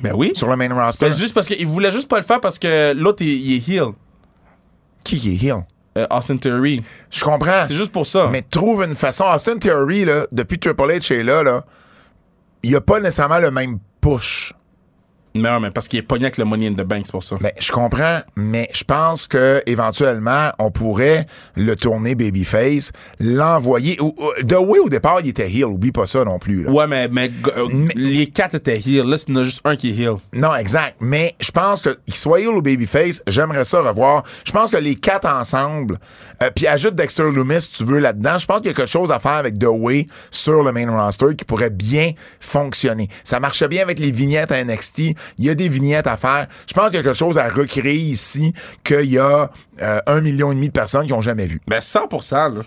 [0.02, 0.32] Ben oui.
[0.34, 1.06] sur le main roster.
[1.06, 3.56] Mais c'est juste parce qu'il voulait juste pas le faire parce que l'autre, il, il
[3.56, 3.92] est heel.
[5.04, 5.64] Qui qui est heel?
[5.98, 6.82] Euh, Austin Theory.
[7.10, 7.64] Je comprends.
[7.66, 8.28] C'est juste pour ça.
[8.30, 9.24] Mais trouve une façon.
[9.24, 11.64] Austin Theory, là, depuis Triple H est là, là,
[12.62, 14.52] il a pas nécessairement le même push.
[15.34, 17.36] Non, mais parce qu'il est pogné avec le Money in the Bank, c'est pour ça.
[17.40, 21.26] Ben, je comprends, mais je pense que éventuellement, on pourrait
[21.56, 23.96] le tourner babyface, l'envoyer.
[23.96, 25.64] The Way, au départ, il était heel.
[25.66, 26.64] Oublie pas ça non plus.
[26.64, 26.70] là.
[26.70, 29.06] Ouais, mais, mais, euh, Mais- les quatre étaient heel.
[29.06, 30.14] Là, il y en a juste un qui est heel.
[30.34, 30.96] Non, exact.
[31.00, 34.24] Mais je pense que qu'il soit heel ou babyface, j'aimerais ça revoir.
[34.44, 35.98] Je pense que les quatre ensemble,
[36.42, 38.90] euh, puis ajoute Dexter Loomis, si tu veux, là-dedans, je pense qu'il y a quelque
[38.90, 43.08] chose à faire avec The Way sur le main roster qui pourrait bien fonctionner.
[43.24, 45.14] Ça marchait bien avec les vignettes à NXT.
[45.38, 46.46] Il y a des vignettes à faire.
[46.66, 48.52] Je pense qu'il y a quelque chose à recréer ici
[48.84, 49.50] qu'il y a
[49.82, 51.60] euh, un million et demi de personnes qui ont jamais vu.
[51.68, 52.62] Ben, 100%, là.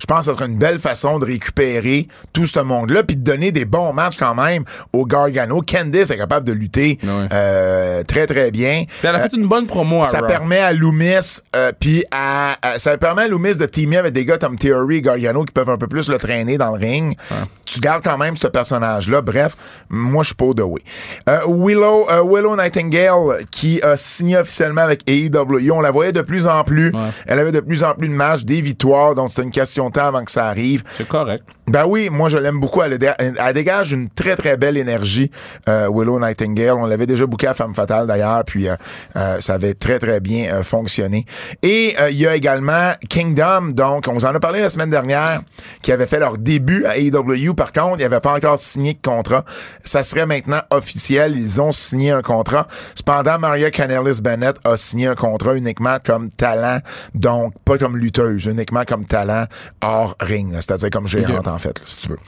[0.00, 3.22] Je pense que ce serait une belle façon de récupérer tout ce monde-là puis de
[3.22, 5.62] donner des bons matchs quand même au Gargano.
[5.62, 7.28] Candice est capable de lutter Ouais.
[7.32, 8.84] euh, très, très bien.
[9.02, 12.78] Elle a fait une bonne promo à Ça permet à Loomis, euh, puis à, à-
[12.78, 15.70] ça permet à Loomis de teamer avec des gars comme Theory et Gargano qui peuvent
[15.70, 17.16] un peu plus le traîner dans le ring.
[17.64, 19.20] Tu gardes quand même ce personnage-là.
[19.22, 19.54] Bref,
[19.90, 20.82] moi, je suis pas Way.
[21.28, 25.70] Euh, Willow, euh, Willow Nightingale, qui a signé officiellement avec AEW.
[25.72, 26.92] On la voyait de plus en plus.
[27.26, 29.92] Elle avait de plus en plus de matchs, des victoires, donc c'était une question de
[29.92, 30.82] temps avant que ça arrive.
[30.90, 31.44] C'est correct.
[31.66, 32.82] Ben oui, moi je l'aime beaucoup.
[32.82, 35.30] Elle, dé- elle dégage une très très belle énergie,
[35.68, 36.74] euh, Willow Nightingale.
[36.76, 38.74] On l'avait déjà booké à Femme Fatale d'ailleurs, puis euh,
[39.16, 41.26] euh, ça avait très très bien fonctionné.
[41.62, 45.42] Et il y a également Kingdom, donc on vous en a parlé la semaine dernière,
[45.82, 47.54] qui avait fait leur début à AEW.
[47.54, 49.44] Par contre, ils n'avaient pas encore signé de contrat.
[49.84, 51.34] Ça serait maintenant officiel.
[51.36, 52.66] Ils ont signé un contrat.
[52.94, 56.78] Cependant, Maria Canellis Bennett a signé un contrat uniquement comme talent,
[57.14, 59.44] donc pas comme lutteuse, uniquement comme talent
[59.80, 62.18] hors ring, c'est-à-dire comme gérante en fait, là, si tu veux.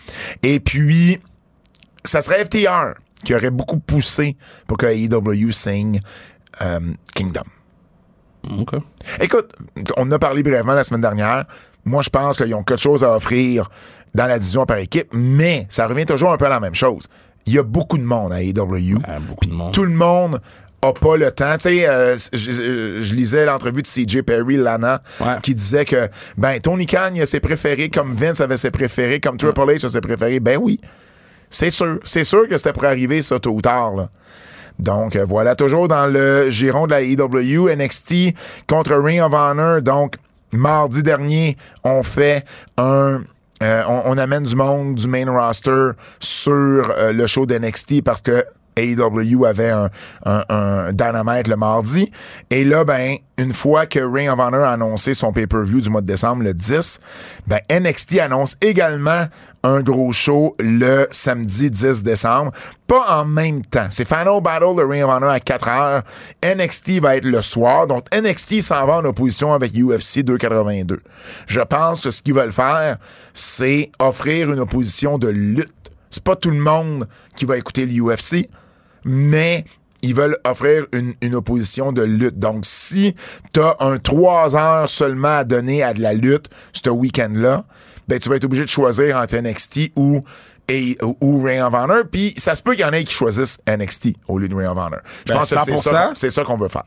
[0.42, 1.20] Et puis,
[2.04, 4.36] ça serait FTR qui aurait beaucoup poussé
[4.66, 6.00] pour que AEW signe
[6.62, 6.80] euh,
[7.14, 7.44] Kingdom.
[8.58, 8.74] OK.
[9.20, 9.52] Écoute,
[9.96, 11.44] on en a parlé brièvement la semaine dernière.
[11.84, 13.70] Moi, je pense qu'ils ont quelque chose à offrir
[14.14, 17.04] dans la division par équipe, mais ça revient toujours un peu à la même chose.
[17.46, 18.98] Il y a beaucoup de monde à AEW.
[19.28, 19.72] Beaucoup de monde.
[19.72, 20.40] Tout le monde
[20.82, 21.54] a pas le temps.
[21.54, 25.26] Tu sais, euh, je, lisais l'entrevue de CJ Perry, Lana, Ouais.
[25.42, 26.08] qui disait que,
[26.38, 29.86] ben, Tony Khan, il a ses préférés, comme Vince avait ses préférés, comme Triple H
[29.86, 30.40] a ses préférés.
[30.40, 30.80] Ben oui.
[31.50, 31.98] C'est sûr.
[32.04, 34.08] C'est sûr que c'était pour arriver, ça, tôt ou tard, là.
[34.78, 38.34] Donc, euh, voilà, toujours dans le giron de la AEW, NXT
[38.66, 39.82] contre Ring of Honor.
[39.82, 40.16] Donc,
[40.52, 42.44] mardi dernier, on fait
[42.78, 43.20] un...
[43.62, 46.50] euh, on, on amène du monde du main roster sur
[46.96, 48.42] euh, le show d'NXT parce que
[48.76, 49.90] AEW avait un,
[50.24, 52.10] un, un dynamite le mardi.
[52.50, 56.02] Et là, ben, une fois que Ring of Honor a annoncé son pay-per-view du mois
[56.02, 57.00] de décembre, le 10,
[57.46, 59.26] ben, NXT annonce également
[59.62, 62.52] un gros show le samedi 10 décembre.
[62.86, 63.86] Pas en même temps.
[63.90, 66.02] C'est Final Battle de Ring of Honor à 4 heures.
[66.44, 67.86] NXT va être le soir.
[67.86, 71.00] Donc, NXT s'en va en opposition avec UFC 282.
[71.46, 72.96] Je pense que ce qu'ils veulent faire,
[73.32, 75.68] c'est offrir une opposition de lutte.
[76.10, 78.48] C'est pas tout le monde qui va écouter l'UFC,
[79.04, 79.64] mais
[80.02, 82.38] ils veulent offrir une, une opposition de lutte.
[82.38, 83.14] Donc, si
[83.52, 87.64] t'as un 3 heures seulement à donner à de la lutte ce week-end-là,
[88.08, 90.22] ben, tu vas être obligé de choisir entre NXT ou
[90.68, 92.04] et, ou, Ring of Honor.
[92.10, 94.68] Puis, ça se peut qu'il y en ait qui choisissent NXT au lieu de Ring
[94.68, 95.00] of Honor.
[95.26, 95.78] Je Ben, pense que c'est 100%.
[95.78, 96.84] ça, c'est ça qu'on veut faire.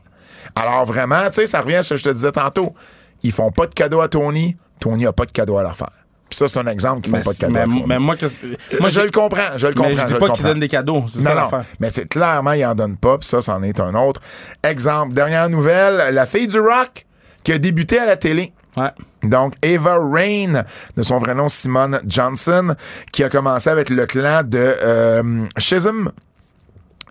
[0.56, 2.74] Alors, vraiment, tu sais, ça revient à ce que je te disais tantôt.
[3.22, 4.56] Ils font pas de cadeau à Tony.
[4.80, 5.92] Tony a pas de cadeau à leur faire.
[6.34, 9.10] Puis ça, c'est un exemple qu'ils font Mais, pas de cadeau mais, moi, je le
[9.12, 9.90] comprends, je le comprends.
[9.90, 11.04] Mais je dis pas qu'ils donnent des cadeaux.
[11.06, 11.64] C'est Non, ça l'affaire.
[11.78, 14.20] mais c'est clairement, il en donne pas, puis ça, c'en est un autre.
[14.64, 17.06] Exemple, dernière nouvelle, la fille du rock
[17.44, 18.52] qui a débuté à la télé.
[18.76, 18.90] Ouais.
[19.22, 20.64] Donc, Eva Rain,
[20.96, 22.74] de son vrai nom Simone Johnson,
[23.12, 25.46] qui a commencé avec le clan de euh,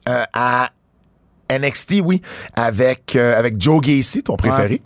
[0.09, 0.69] euh, à
[1.52, 2.22] NXT, oui,
[2.56, 4.82] avec, euh, avec Joe Gacy, ton préféré.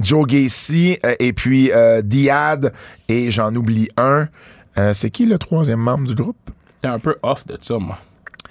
[0.00, 2.72] Joe Gacy, euh, et puis euh, Diad,
[3.08, 4.28] et j'en oublie un.
[4.78, 6.50] Euh, c'est qui le troisième membre du groupe?
[6.80, 7.98] T'es un peu off de ça, moi.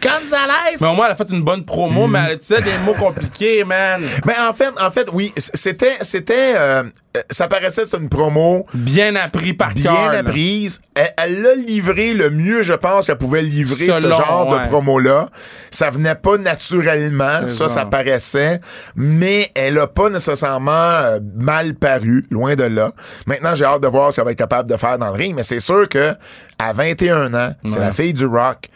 [0.02, 0.78] Gonzalez!
[0.82, 2.12] Mais au moins, elle a fait une bonne promo, Mm.
[2.12, 4.02] mais elle disait des mots compliqués, man.
[4.26, 6.84] Mais en fait, en fait, oui, c'était, c'était, euh,
[7.18, 10.12] euh, ça paraissait c'est une promo Bien appris par bien cœur.
[10.14, 10.20] là.
[10.20, 10.82] apprise.
[10.96, 14.64] Elle, l'a livré le mieux, je pense, qu'elle pouvait livrer ce genre ouais.
[14.64, 15.28] de promo-là.
[15.72, 17.70] Ça venait pas naturellement, ça, ça.
[17.70, 18.60] ça paraissait,
[18.96, 22.92] mais elle a pas nécessairement euh, mal paru, loin de là.
[23.26, 25.36] Maintenant, j'ai hâte de voir ce qu'elle va être capable de faire dans le ring,
[25.36, 26.14] mais c'est sûr que
[26.60, 28.70] à 21 ans, c'est la fille du rock.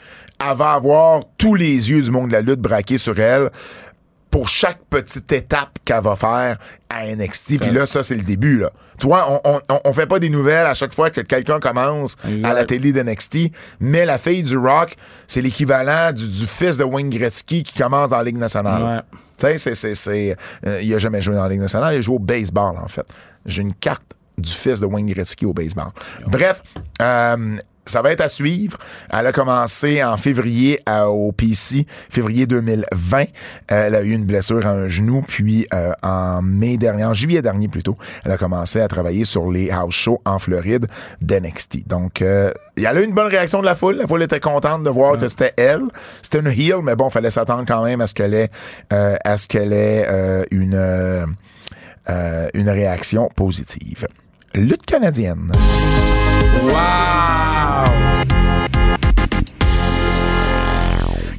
[0.50, 3.50] Elle va avoir tous les yeux du monde de la lutte braqués sur elle
[4.32, 6.58] pour chaque petite étape qu'elle va faire
[6.90, 7.62] à NXT.
[7.62, 8.58] Puis là, ça, c'est le début.
[8.60, 8.70] Là.
[9.00, 12.18] Tu vois, on, on, on- fait pas des nouvelles à chaque fois que quelqu'un commence
[12.28, 12.50] Exact.
[12.50, 14.96] à la télé d'NXT, mais la fille du rock,
[15.28, 18.84] c'est l'équivalent du, du fils de Wayne Gretzky qui commence dans la Ligue nationale.
[18.84, 19.20] Ouais.
[19.38, 20.36] Tu sais, c'est, c'est, c'est,
[20.68, 22.88] euh, il a jamais joué dans la Ligue nationale, il a joué au baseball, en
[22.90, 23.06] fait.
[23.46, 24.04] J'ai une carte
[24.38, 25.88] du fils de Wayne Gretzky au baseball.
[26.28, 26.62] Bref,
[27.02, 27.56] euh,
[27.86, 28.78] ça va être à suivre.
[29.12, 33.26] Elle a commencé en février à- au PC, février 2020.
[33.68, 37.42] Elle a eu une blessure à un genou, puis euh, en mai dernier, en juillet
[37.42, 40.88] dernier plutôt, elle a commencé à travailler sur les house shows en Floride
[41.22, 41.88] d'NXT.
[41.88, 43.96] Donc, euh, elle a eu une bonne réaction de la foule.
[43.98, 45.84] La foule était contente de voir que c'était elle.
[46.22, 48.50] C'était une heel, mais bon, fallait s'attendre quand même à ce qu'elle ait,
[48.94, 51.26] euh, à ce qu'elle ait euh, une, euh,
[52.54, 54.08] une réaction positive.
[54.56, 55.52] Lutte canadienne.
[56.64, 56.72] Wow!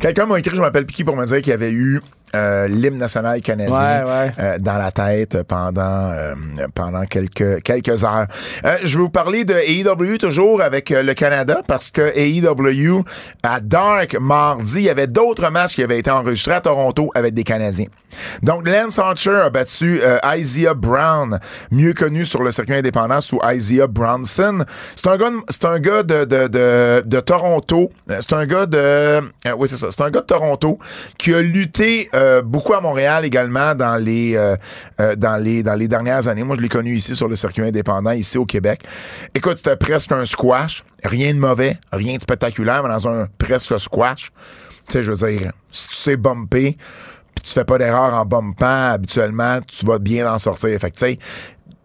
[0.00, 2.02] Quelqu'un m'a écrit, je m'appelle Piquet, pour me dire qu'il y avait eu
[2.34, 3.72] euh, l'hymne national canadien
[4.04, 4.32] Ouais, ouais.
[4.38, 6.34] euh, dans la tête pendant euh,
[6.74, 8.26] pendant quelques quelques heures.
[8.64, 13.04] Euh, je vais vous parler de AEW toujours avec euh, le Canada parce que AEW
[13.42, 17.34] à Dark mardi, il y avait d'autres matchs qui avaient été enregistrés à Toronto avec
[17.34, 17.86] des Canadiens.
[18.42, 21.38] Donc Lance Archer a battu euh, Isaiah Brown,
[21.70, 24.64] mieux connu sur le circuit indépendant sous Isaiah Brownson.
[24.94, 28.76] C'est un gars c'est un gars de de, de, de Toronto, c'est un gars de
[28.78, 29.20] euh,
[29.58, 30.78] oui, c'est ça, c'est un gars de Toronto
[31.18, 34.56] qui a lutté euh, beaucoup à Montréal également dans les euh,
[35.00, 36.44] euh, dans les dernières années.
[36.44, 38.80] Moi, je l'ai connu ici sur le circuit indépendant ici au Québec.
[39.34, 43.78] Écoute, c'était presque un squash, rien de mauvais, rien de spectaculaire, mais dans un presque
[43.78, 44.32] squash.
[44.88, 46.76] Tu sais, je veux dire, si tu sais bumper,
[47.34, 50.78] puis tu fais pas d'erreur en bumpant, habituellement, tu vas bien en sortir.
[50.80, 51.18] Fait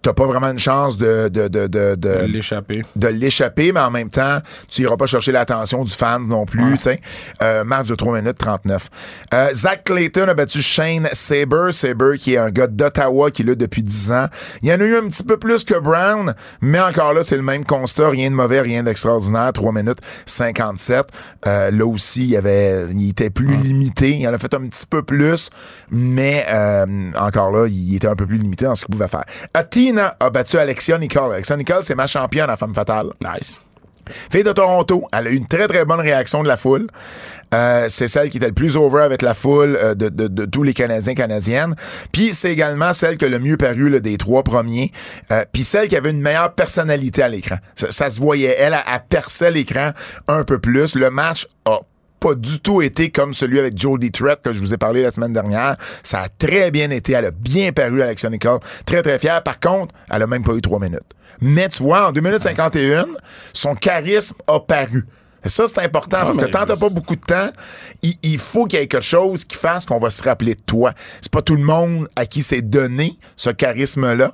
[0.01, 2.83] t'as pas vraiment une chance de, de, de, de, de- L'échapper.
[2.95, 6.73] de l'échapper, mais en même temps, tu iras pas chercher l'attention du fan non plus,
[6.77, 7.01] tu sais.
[7.43, 8.89] Euh, match de 3 minutes 39.
[9.33, 13.55] Euh, Zach Clayton a battu Shane Saber, Saber qui est un gars d'Ottawa qui là
[13.55, 14.25] depuis 10 ans.
[14.61, 17.37] Il y en a eu un petit peu plus que Brown, mais encore là, c'est
[17.37, 21.05] le même constat, rien de mauvais, rien d'extraordinaire, 3 minutes 57.
[21.47, 24.61] Euh, là aussi, il y avait il était plus limité, il en a fait un
[24.67, 25.49] petit peu plus,
[25.89, 29.25] mais euh, encore là, il était un peu plus limité dans ce qu'il pouvait faire.
[29.53, 31.33] Athena a battu Alexia Nicole.
[31.33, 33.07] Alexia Nicole, c'est ma championne à femme fatale.
[33.21, 33.59] Nice.
[34.31, 36.87] Fille de Toronto, elle a eu une très très bonne réaction de la foule.
[37.53, 40.45] Euh, c'est celle qui était le plus over avec la foule euh, de, de- de
[40.45, 41.75] tous les Canadiens canadiennes.
[42.11, 44.91] Puis c'est également celle qui a le mieux paru là, des trois premiers.
[45.31, 47.57] Euh, Puis celle qui avait une meilleure personnalité à l'écran.
[47.75, 48.55] Ça, ça se voyait.
[48.57, 49.91] Elle, a perçait l'écran
[50.27, 50.95] un peu plus.
[50.95, 51.79] Le match a
[52.21, 55.09] pas du tout été comme celui avec Jodie Trett que je vous ai parlé la
[55.09, 55.75] semaine dernière.
[56.03, 57.13] Ça a très bien été.
[57.13, 58.59] Elle a bien paru, Alexa Nicole.
[58.85, 59.41] Très, très fière.
[59.41, 61.01] Par contre, elle a même pas eu trois minutes.
[61.41, 63.07] Mais tu vois, en 2 minutes 51,
[63.53, 65.03] son charisme a paru.
[65.43, 67.49] Et ça, c'est important parce que tant t'as pas beaucoup de temps,
[68.03, 70.61] il, il faut qu'il y ait quelque chose qui fasse qu'on va se rappeler de
[70.61, 70.93] toi.
[71.21, 74.31] C'est pas tout le monde à qui c'est donné ce charisme-là.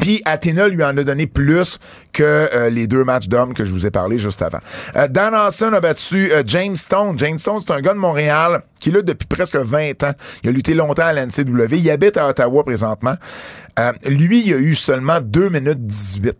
[0.00, 1.78] Puis Athena lui en a donné plus
[2.12, 4.60] que euh, les deux matchs d'hommes que je vous ai parlé juste avant.
[4.96, 7.18] Euh, Dan Hansen a battu euh, James Stone.
[7.18, 10.12] James Stone, c'est un gars de Montréal qui lutte depuis presque 20 ans.
[10.42, 11.74] Il a lutté longtemps à l'NCW.
[11.74, 13.14] Il habite à Ottawa présentement.
[14.06, 16.36] Lui, il a eu seulement 2 minutes 18.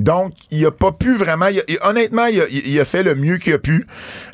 [0.00, 1.46] Donc, il a pas pu vraiment.
[1.48, 3.86] il a- il- honnêtement, il a, il a fait le mieux qu'il a pu.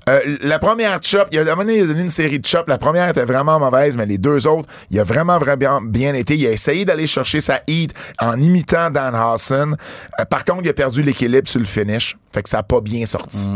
[0.08, 2.38] Euh, la première chop, il a, à un moment donné, il a donné une série
[2.40, 2.68] de chops.
[2.68, 6.36] La première était vraiment mauvaise, mais les deux autres, il a vraiment, vraiment bien été.
[6.36, 9.76] Il a essayé d'aller chercher sa heat en imitant Dan Hassan.
[10.20, 12.16] Euh, par contre, il a perdu l'équilibre sur le finish.
[12.32, 13.48] Fait que ça a pas bien sorti.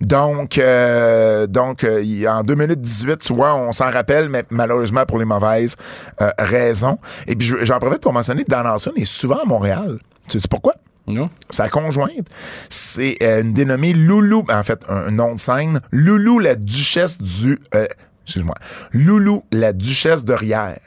[0.00, 4.42] Donc, euh, donc euh, il- en 2 minutes 18, tu vois, on s'en rappelle, mais
[4.50, 5.76] malheureusement pour les mauvaises
[6.20, 6.98] euh, raisons.
[7.28, 9.98] Et puis, je- j'en profite pour mentionner que Dan Hanson est souvent à Montréal.
[10.28, 10.74] Tu sais pourquoi?
[11.06, 11.30] Non?
[11.50, 12.28] Sa conjointe,
[12.68, 17.20] c'est euh, une dénommée Loulou, en fait, un, un nom de scène, Loulou la duchesse
[17.20, 17.58] du...
[17.74, 17.86] euh,
[18.24, 18.54] Excuse-moi.
[18.92, 20.78] Loulou la duchesse de Rière,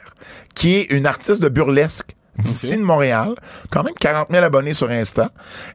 [0.54, 3.34] qui est une artiste de burlesque d'ici de Montréal,
[3.70, 5.30] quand même 40 000 abonnés sur Insta,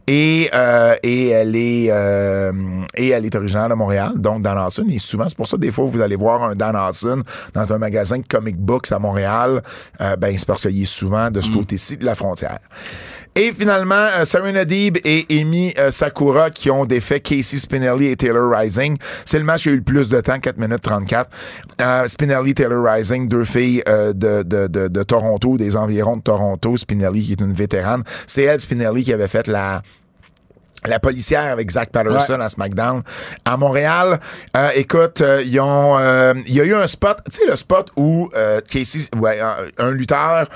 [0.08, 2.52] et, euh, et elle est euh,
[2.96, 5.72] et elle est originaire de Montréal, donc Dan Hanson, et souvent, c'est pour ça, des
[5.72, 6.76] fois, vous allez voir un Dan
[7.54, 9.62] dans un magasin de comic books à Montréal,
[10.02, 12.60] euh, ben, c'est parce qu'il est souvent de ce côté-ci de la frontière.
[13.36, 18.16] Et finalement, euh, Serena Deeb et Amy euh, Sakura qui ont défait Casey Spinelli et
[18.18, 18.98] Taylor Rising.
[19.24, 21.30] C'est le match qui a eu le plus de temps, 4 minutes 34.
[21.82, 26.24] Euh, Spinelli, Taylor Rising, deux filles euh, de, de, de, de Toronto, des environs de
[26.24, 26.76] Toronto.
[26.76, 28.04] Spinelli qui est une vétérane.
[28.28, 29.82] C'est elle, Spinelli, qui avait fait la
[30.88, 33.04] la policière avec Zach Patterson à SmackDown
[33.46, 34.20] à Montréal.
[34.58, 37.56] Euh, écoute, euh, ils ont, euh, il y a eu un spot, tu sais le
[37.56, 38.30] spot où
[38.70, 40.48] Casey, ouais, un, un lutteur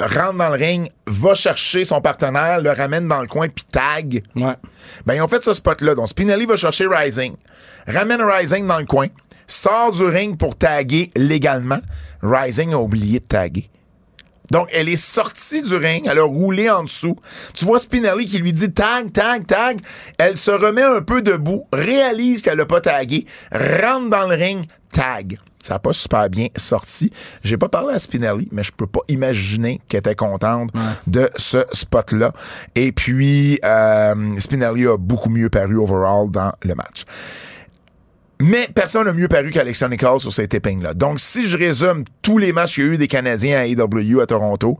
[0.00, 4.22] rentre dans le ring, va chercher son partenaire, le ramène dans le coin puis tag.
[4.34, 4.56] Ouais.
[5.06, 5.94] Ben, ils ont fait ce spot-là.
[5.94, 7.34] Donc, Spinelli va chercher Rising,
[7.86, 9.08] ramène Rising dans le coin,
[9.46, 11.80] sort du ring pour taguer légalement.
[12.22, 13.70] Rising a oublié de taguer.
[14.50, 17.16] Donc, elle est sortie du ring, elle a roulé en dessous.
[17.54, 19.80] Tu vois Spinelli qui lui dit tag, tag, tag.
[20.18, 24.66] Elle se remet un peu debout, réalise qu'elle n'a pas tagué, rentre dans le ring,
[24.92, 25.38] tag.
[25.62, 27.10] Ça n'a pas super bien sorti.
[27.42, 30.68] J'ai pas parlé à Spinelli, mais je peux pas imaginer qu'elle était contente
[31.06, 32.32] de ce spot-là.
[32.74, 37.04] Et puis, euh, Spinelli a beaucoup mieux paru overall dans le match.
[38.40, 40.94] Mais personne n'a mieux paru qu'Alexia Nicole sur cette épingle-là.
[40.94, 44.20] Donc, si je résume tous les matchs qu'il y a eu des Canadiens à AEW
[44.20, 44.78] à Toronto,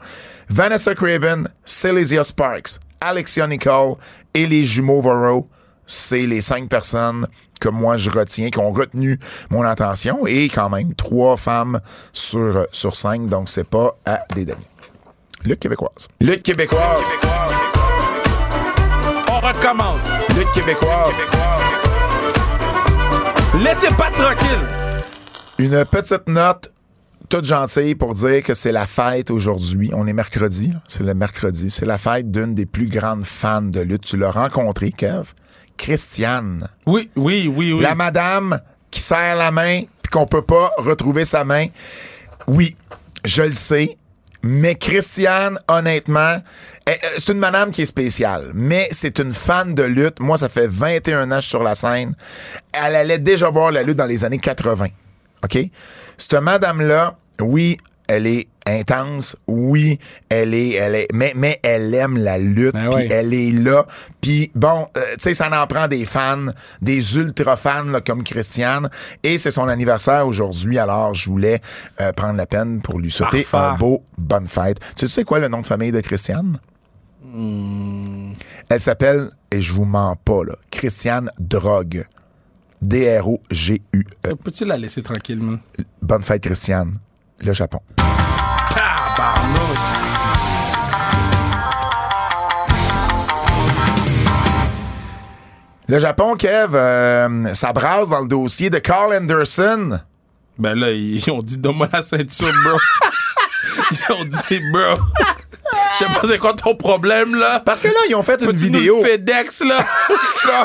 [0.48, 3.94] Vanessa Craven, Silesia Sparks, Alexia Nicole
[4.34, 5.48] et les jumeaux Varro,
[5.86, 7.26] c'est les cinq personnes
[7.60, 9.18] que moi je retiens, qui ont retenu
[9.50, 11.80] mon attention, et quand même trois femmes
[12.12, 14.66] sur, sur cinq, donc c'est pas à dédaigner.
[15.44, 16.08] Lutte québécoise.
[16.20, 17.02] Lutte québécoise.
[19.28, 20.08] On recommence.
[20.36, 21.22] Lutte québécoise.
[23.62, 24.66] Laissez pas tranquille.
[25.58, 26.72] Une petite note
[27.28, 29.90] toute gentille pour dire que c'est la fête aujourd'hui.
[29.94, 31.70] On est mercredi, c'est le mercredi.
[31.70, 34.02] C'est la fête d'une des plus grandes fans de lutte.
[34.02, 35.32] Tu l'as rencontrée, Kev?
[35.76, 36.68] Christiane.
[36.86, 37.82] Oui, oui, oui, oui.
[37.82, 41.66] La madame qui serre la main puis qu'on peut pas retrouver sa main.
[42.48, 42.76] Oui,
[43.24, 43.96] je le sais.
[44.42, 46.38] Mais Christiane, honnêtement,
[47.16, 50.20] c'est une madame qui est spéciale, mais c'est une fan de lutte.
[50.20, 52.14] Moi, ça fait 21 ans que je suis sur la scène.
[52.72, 54.86] Elle allait déjà voir la lutte dans les années 80.
[55.44, 55.58] OK?
[56.16, 62.16] Cette madame-là, oui, elle est intense, oui, elle est, elle est, mais, mais elle aime
[62.16, 63.08] la lutte, Ben puis ouais.
[63.10, 63.86] elle est là.
[64.20, 66.46] Puis bon, euh, tu sais, ça en prend des fans,
[66.80, 68.88] des ultra fans là, comme Christiane.
[69.22, 71.60] Et c'est son anniversaire aujourd'hui, alors je voulais
[72.00, 73.74] euh, prendre la peine pour lui souhaiter Parfait.
[73.74, 74.78] un beau bonne fête.
[74.96, 76.58] Tu sais quoi le nom de famille de Christiane?
[78.68, 82.06] Elle s'appelle, et je vous mens pas, là, Christiane Drogue.
[82.80, 84.34] D-R-O-G-U-E.
[84.36, 85.58] Peux-tu la laisser tranquille, man?
[86.02, 86.92] Bonne fête, Christiane.
[87.40, 87.80] Le Japon.
[95.86, 100.00] Le Japon, Kev, euh, ça brasse dans le dossier de Carl Anderson.
[100.58, 102.78] Ben là, ils ont dit donne-moi la ceinture, bro.
[103.90, 104.96] ils ont dit, bro.
[105.92, 107.60] Je sais pas c'est quoi ton problème, là.
[107.64, 109.02] Parce que là, ils ont fait une vidéo.
[109.04, 109.78] FedEx, là?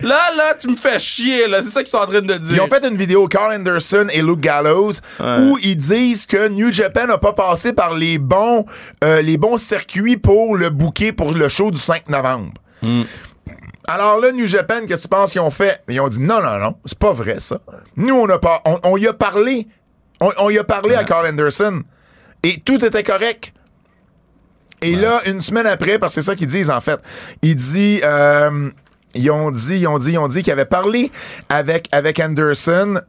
[0.00, 1.62] Là, là, tu me fais chier, là.
[1.62, 2.54] C'est ça qu'ils sont en train de dire.
[2.56, 6.70] Ils ont fait une vidéo, Carl Anderson et Luke Gallows, où ils disent que New
[6.70, 8.66] Japan n'a pas passé par les bons,
[9.04, 12.52] euh, les bons circuits pour le bouquet pour le show du 5 novembre.
[13.88, 15.80] Alors là, New Japan, qu'est-ce que tu penses qu'ils ont fait?
[15.88, 17.60] Ils ont dit non, non, non, c'est pas vrai ça.
[17.96, 18.60] Nous, on a pas.
[18.66, 19.68] On, on y a parlé.
[20.20, 21.82] On, on y a parlé à Carl Anderson.
[22.42, 23.52] Et tout était correct.
[24.82, 27.00] Et là, une semaine après, parce que c'est ça qu'ils disent en fait,
[27.42, 28.00] ils disent.
[28.04, 28.70] euh,
[29.16, 31.10] ils ont dit, ils ont dit, ils ont dit qu'ils avaient parlé
[31.48, 33.00] avec, avec Anderson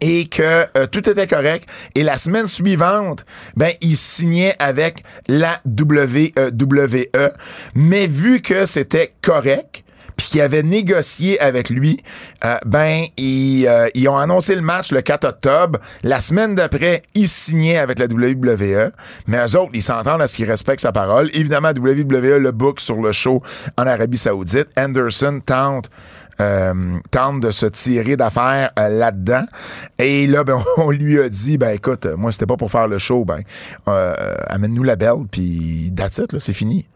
[0.00, 1.68] et que euh, tout était correct.
[1.94, 3.24] Et la semaine suivante,
[3.56, 7.32] ben, il signait avec la WWE.
[7.74, 9.83] Mais vu que c'était correct,
[10.16, 12.02] puis qu'ils avaient négocié avec lui,
[12.44, 15.78] euh, ben, ils, euh, ils ont annoncé le match le 4 octobre.
[16.02, 18.92] La semaine d'après, il signait avec la WWE.
[19.26, 21.30] Mais eux autres, ils s'entendent à ce qu'ils respectent sa parole.
[21.32, 23.42] Évidemment, WWE le book sur le show
[23.76, 24.68] en Arabie Saoudite.
[24.78, 25.90] Anderson tente
[26.40, 29.44] euh, tente de se tirer d'affaires là-dedans.
[29.98, 32.98] Et là, ben, on lui a dit, ben écoute, moi, c'était pas pour faire le
[32.98, 33.40] show, ben,
[34.48, 36.86] amène-nous la belle, puis that's it, là, c'est fini.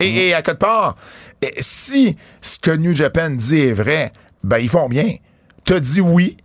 [0.00, 0.96] Et, et à quelque part,
[1.42, 5.16] eh, si ce que New Japan dit est vrai, ben ils font bien.
[5.64, 6.36] T'as dit oui,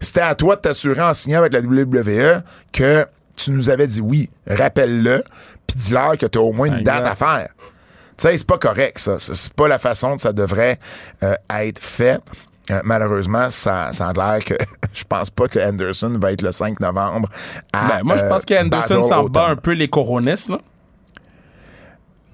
[0.00, 2.42] c'était à toi de t'assurer en signant avec la WWE
[2.72, 4.28] que tu nous avais dit oui.
[4.46, 5.24] Rappelle-le,
[5.66, 7.48] puis dis-leur que t'as au moins une date à faire.
[8.16, 9.16] Tu sais, c'est pas correct, ça.
[9.18, 10.78] C'est pas la façon que ça devrait
[11.22, 12.20] euh, être fait.
[12.70, 14.54] Euh, malheureusement, ça, ça a l'air que
[14.92, 17.28] je pense pas que Anderson va être le 5 novembre.
[17.72, 20.58] à, Ben, moi, je euh, pense qu'Anderson Battle s'en bat un peu les coronistes, là.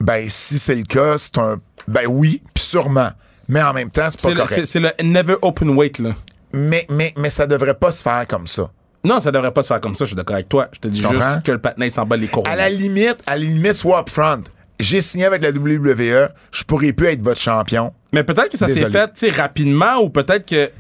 [0.01, 1.61] Ben, si c'est le cas, c'est un.
[1.87, 3.11] Ben oui, puis sûrement.
[3.49, 4.65] Mais en même temps, c'est pas correct.
[4.67, 6.11] c'est- le never open weight, là.
[6.53, 8.71] Mais, mais, mais ça devrait pas se faire comme ça.
[9.05, 10.69] Non, ça devrait pas se faire comme ça, je suis d'accord avec toi.
[10.73, 11.35] Je te dis comprends?
[11.35, 12.53] juste que le patinet il s'en bat les coronistes.
[12.53, 14.41] À la limite, à la limite, soit upfront.
[14.81, 17.93] J'ai signé avec la WWE, je pourrais plus être votre champion.
[18.13, 20.71] Mais peut-être que ça s'est fait, tu sais, rapidement, ou peut-être que...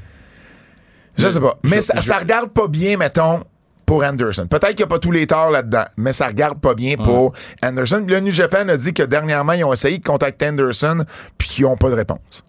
[1.17, 1.59] Je sais pas.
[1.65, 3.43] Mais je- ça, je- ça regarde pas bien, mettons,
[3.89, 4.47] pour Anderson.
[4.47, 7.33] Peut-être qu'il n'y a pas tous les torts là-dedans, mais ça regarde pas bien pour
[7.65, 8.05] Anderson.
[8.07, 11.05] Le New Japan a dit que dernièrement, ils ont essayé de contacter Anderson,
[11.39, 12.45] puis qu'ils n'ont pas de réponse.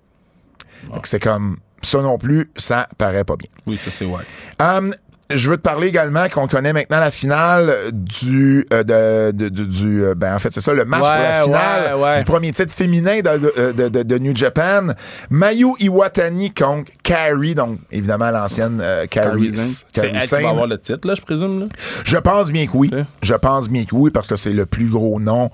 [0.93, 3.49] Donc, C'est comme ça non plus, ça paraît pas bien.
[3.65, 4.23] Oui, ça c'est ouais.
[4.59, 4.91] Um,
[5.31, 9.65] je veux te parler également qu'on connaît maintenant la finale du euh, de, de- de-
[9.65, 12.17] du euh, ben en fait c'est ça le match pour la finale ouais, ouais.
[12.17, 14.87] du premier titre féminin de, de, de- de- de New Japan
[15.29, 20.67] Mayu Iwatani contre Carrie donc évidemment l'ancienne euh, Carrie, C'est Carrie elle qui va avoir
[20.67, 21.59] le titre, là, je présume.
[21.61, 21.65] Là?
[22.03, 22.89] Je pense bien que oui.
[23.21, 25.49] Je pense bien que oui, parce que c'est le plus gros nom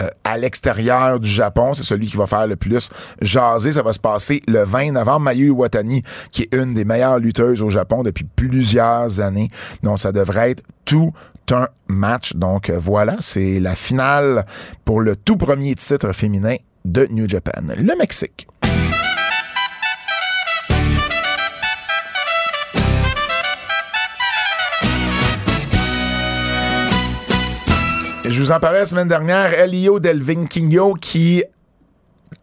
[0.00, 1.74] euh, à l'extérieur du Japon.
[1.74, 2.88] C'est celui qui va faire le plus
[3.22, 3.72] jaser.
[3.72, 5.20] Ça va se passer le 20 novembre.
[5.20, 9.48] Mayu Iwatani, qui est une des meilleures lutteuses au Japon depuis plusieurs années.
[9.82, 11.12] Donc, ça devrait être tout
[11.50, 12.34] un match.
[12.34, 14.44] Donc, euh, voilà, c'est la finale
[14.84, 17.62] pour le tout premier titre féminin de New Japan.
[17.76, 18.48] Le Mexique.
[28.30, 31.42] Je vous en parlais la semaine dernière, Elio Del Vikingo qui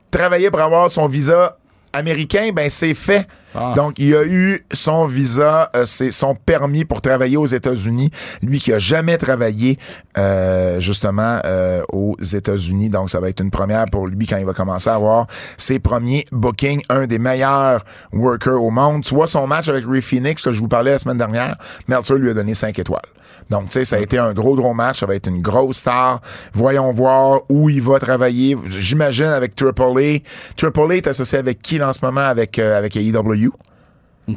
[0.09, 1.59] travaillait pour avoir son visa
[1.93, 3.27] américain, ben c'est fait.
[3.55, 3.73] Ah.
[3.75, 8.11] Donc, il a eu son visa, euh, c'est son permis pour travailler aux États-Unis.
[8.41, 9.79] Lui qui a jamais travaillé
[10.17, 12.89] euh, justement euh, aux États-Unis.
[12.89, 15.27] Donc, ça va être une première pour lui quand il va commencer à avoir
[15.57, 16.81] ses premiers bookings.
[16.89, 17.83] Un des meilleurs
[18.13, 19.03] workers au monde.
[19.03, 21.55] Tu vois son match avec Ray Phoenix, que je vous parlais la semaine dernière,
[21.87, 23.01] Meltzer lui a donné 5 étoiles.
[23.49, 24.99] Donc, tu sais, ça a été un gros, gros match.
[24.99, 26.21] Ça va être une grosse star.
[26.53, 28.57] Voyons voir où il va travailler.
[28.65, 30.19] J'imagine avec Triple A.
[30.55, 32.21] Triple A est associé avec qui là, en ce moment?
[32.21, 33.44] Avec, euh, avec AEW?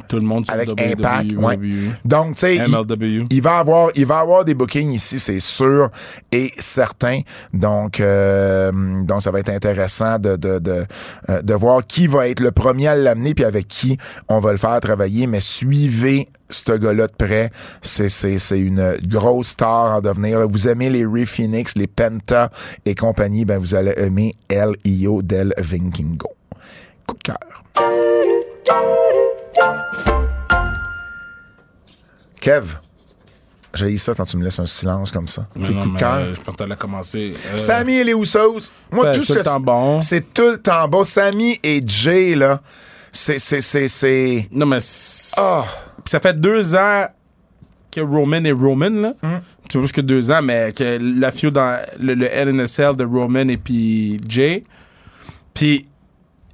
[0.07, 1.55] Tout le monde sur Avec Impact, ouais.
[1.55, 1.93] WWE.
[2.05, 5.89] Donc, tu sais, il, va avoir, il va avoir des bookings ici, c'est sûr
[6.31, 7.21] et certain.
[7.53, 8.71] Donc, euh,
[9.03, 10.85] donc ça va être intéressant de de, de,
[11.29, 13.97] euh, de voir qui va être le premier à l'amener puis avec qui
[14.27, 15.25] on va le faire travailler.
[15.25, 17.49] Mais suivez ce gars-là de près.
[17.81, 20.47] C'est c'est c'est une grosse star en devenir.
[20.47, 22.51] Vous aimez les Ray Phoenix, les Penta
[22.85, 26.29] et compagnie, ben vous allez aimer El Io del Vikingo.
[27.07, 27.39] Coup de cœur.
[32.41, 32.77] Kev,
[33.73, 35.47] j'ai ça quand tu me laisses un silence comme ça.
[35.53, 36.13] Tes non, coups de mais, cœur.
[36.15, 37.33] euh, Je pense que t'allais commencer.
[37.53, 38.71] Euh, Sammy et les Usos.
[38.91, 40.01] Moi, tout c'est ce tout le temps bon.
[40.01, 41.03] C'est tout le temps bon.
[41.03, 42.61] Sammy et Jay, là,
[43.11, 44.47] c'est, c'est, c'est, c'est.
[44.51, 44.79] Non, mais.
[44.79, 45.35] c'est-!
[46.03, 47.07] Puis ça fait deux ans
[47.91, 49.13] que Roman est Roman, là.
[49.67, 53.03] Tu vois, plus que deux ans, mais que la feud dans le, le LNSL de
[53.03, 54.63] Roman et puis Jay.
[55.53, 55.87] Puis,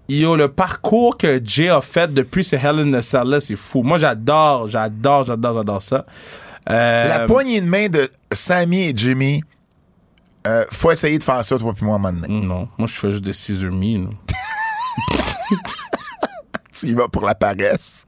[0.10, 3.56] yo, le parcours que Jay a fait depuis ce Hell in a Cell là, c'est
[3.56, 3.84] fou.
[3.84, 6.06] Moi, j'adore, j'adore, j'adore, j'adore ça.
[6.70, 9.44] Euh, La poignée de main de Sammy et Jimmy,
[10.48, 12.28] euh, faut essayer de faire ça, toi puis moi, donné.
[12.28, 14.08] Non, moi, je fais juste des scissor me.
[16.74, 18.06] Tu y vas pour la paresse.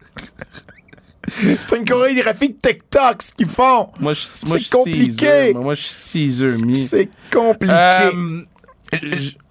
[1.30, 3.90] C'est une chorégraphie de TikTok, ce qu'ils font.
[4.00, 5.54] Moi, je, C'est compliqué.
[5.54, 6.74] Moi, je suis Caesar me.
[6.74, 7.74] C'est compliqué.
[7.74, 8.42] Euh,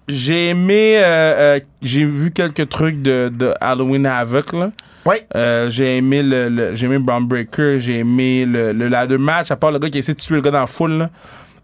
[0.07, 1.03] j'ai aimé, euh,
[1.57, 4.71] euh, j'ai vu quelques trucs de, de Halloween Havoc là.
[5.05, 5.15] oui.
[5.35, 9.51] Euh, j'ai aimé le, le- j'ai aimé Brown Breaker, j'ai aimé le, le ladder match,
[9.51, 11.09] à part le gars qui essaie de tuer le gars dans la foule là.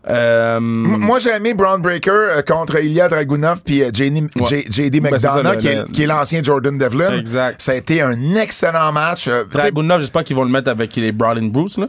[0.09, 4.45] Euh, Moi, j'ai aimé Brown Breaker euh, contre Ilya Dragunov puis euh, JD, Ouais.
[4.49, 7.17] J- JD Ben, McDonough, qui, est, le- qui est l'ancien Jordan Devlin.
[7.17, 7.61] Exact.
[7.61, 9.29] Ça a été un excellent match.
[9.53, 11.87] Dragunov, j'espère qu'ils vont le mettre avec les Brawling Bruce là.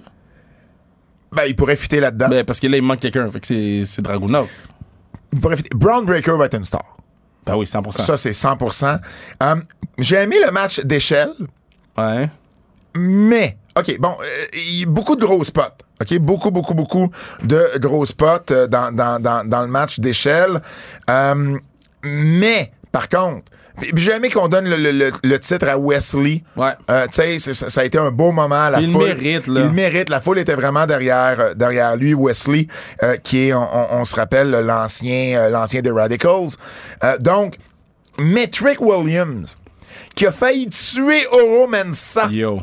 [1.32, 2.28] ben, il pourrait fitter là-dedans.
[2.28, 4.46] Ben, parce que là il manque quelqu'un, fait que c'est Dragunov.
[5.34, 6.96] Brown Breaker va être une star.
[7.46, 7.90] Ben oui, 100%.
[7.92, 8.98] Ça, c'est 100%.
[9.40, 9.62] Um,
[9.98, 11.32] j'ai aimé le match d'échelle,
[11.96, 12.28] ouais.
[12.96, 15.62] mais, OK, bon, euh, il y a beaucoup de gros spots.
[16.00, 17.10] OK, beaucoup, beaucoup, beaucoup
[17.42, 20.60] de gros spots euh, dans, dans, dans, dans le match d'échelle.
[21.08, 21.60] Um,
[22.02, 23.44] mais, par contre,
[23.76, 26.44] puis j'ai aimé qu'on donne le, le- le- le titre à Wesley.
[26.56, 26.72] Ouais.
[26.90, 28.70] Euh, tu sais, ça, ça a été un beau moment.
[28.70, 29.62] La Il foule, mérite, là.
[29.62, 30.08] Il mérite.
[30.10, 32.14] La foule était vraiment derrière, euh, derrière lui.
[32.14, 32.66] Wesley,
[33.02, 36.48] euh, qui est, on, on- on se rappelle, l'ancien, euh, l'ancien des Radicals.
[37.02, 37.56] Euh, donc,
[38.18, 39.56] Metric Williams,
[40.14, 42.28] qui a failli tuer Oro Mensah.
[42.30, 42.60] Yo.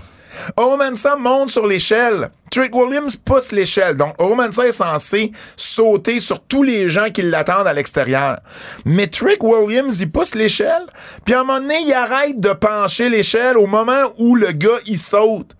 [0.57, 2.29] Oro Mensah monte sur l'échelle.
[2.51, 3.95] Trick Williams pousse l'échelle.
[3.95, 8.39] Donc, Oro Mensah est censé sauter sur tous les gens qui l'attendent à l'extérieur.
[8.85, 10.85] Mais Trick Williams, il pousse l'échelle.
[11.25, 14.79] Puis à un moment donné, il arrête de pencher l'échelle au moment où le gars,
[14.85, 15.55] il saute.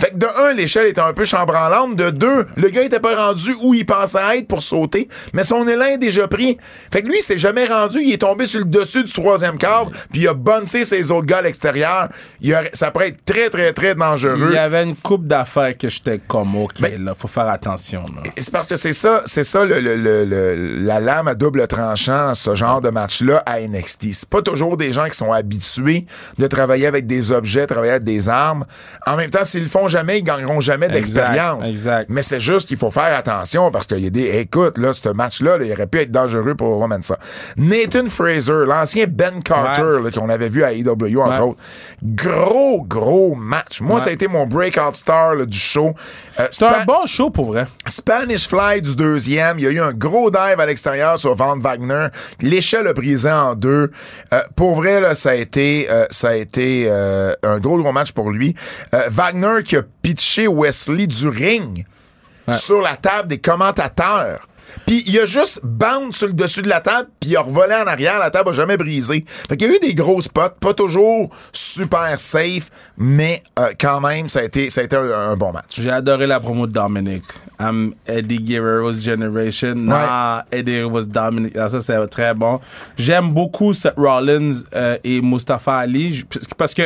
[0.00, 1.96] Fait que de un, l'échelle était un peu chambranlante.
[1.96, 5.66] De deux, le gars était pas rendu où il pensait être pour sauter, mais son
[5.66, 6.58] élan est déjà pris.
[6.92, 7.98] Fait que lui, il s'est jamais rendu.
[8.02, 11.26] Il est tombé sur le dessus du troisième câble, puis il a bonné ses autres
[11.26, 12.08] gars à l'extérieur.
[12.72, 14.48] Ça pourrait être très, très, très dangereux.
[14.50, 18.04] Il y avait une coupe d'affaires que j'étais comme, OK, Ben- là, faut faire attention,
[18.36, 21.66] C'est parce que c'est ça, c'est ça le, le- le- le- la lame à double
[21.66, 24.12] tranchant ce genre de match-là à NXT.
[24.12, 26.06] C'est pas toujours des gens qui sont habitués
[26.38, 28.64] de travailler avec des objets, travailler avec des armes.
[29.06, 31.66] En même temps, s'ils le font jamais, ils gagneront jamais d'expérience.
[32.08, 34.38] Mais c'est juste qu'il faut faire attention parce qu'il y a des.
[34.38, 37.18] Écoute, là, ce match-là, là, il aurait pu être dangereux pour Roman ça.
[37.56, 40.10] Nathan Fraser, l'ancien Ben Carter, Ouais.
[40.12, 41.58] qu'on avait vu à AEW, entre autres.
[42.02, 43.80] Gros, gros match.
[43.80, 44.00] Moi, Ouais.
[44.00, 45.94] ça a été mon breakout star là, du show.
[46.40, 47.66] Euh, C'est un bon show pour vrai.
[47.86, 49.58] Spanish Fly du deuxième.
[49.58, 52.08] Il y a eu un gros dive à l'extérieur sur Van Wagner.
[52.40, 53.90] L'échelle a brisé en deux.
[54.32, 56.90] Euh, pour vrai, là, ça a été, euh, ça a été
[57.42, 58.54] un gros, gros match pour lui.
[59.08, 61.84] Wagner qui a pitché Wesley du ring
[62.52, 64.46] sur la table des commentateurs.
[64.86, 67.74] Puis il a juste bound sur le dessus de la table, puis il a revolé
[67.74, 69.24] en arrière, la table a jamais brisé.
[69.48, 74.00] Fait qu'il y a eu des gros spots, pas toujours super safe, mais euh, quand
[74.00, 75.74] même, ça a été, ça a été un, un bon match.
[75.78, 77.22] J'ai adoré la promo de Dominic.
[77.58, 79.74] I'm Eddie Guerrero's Generation.
[79.76, 81.56] Nah, Eddie was Dominic.
[81.56, 82.58] Ah, ça, c'est très bon.
[82.98, 86.22] J'aime beaucoup Seth Rollins euh, et Mustafa Ali
[86.58, 86.82] parce que-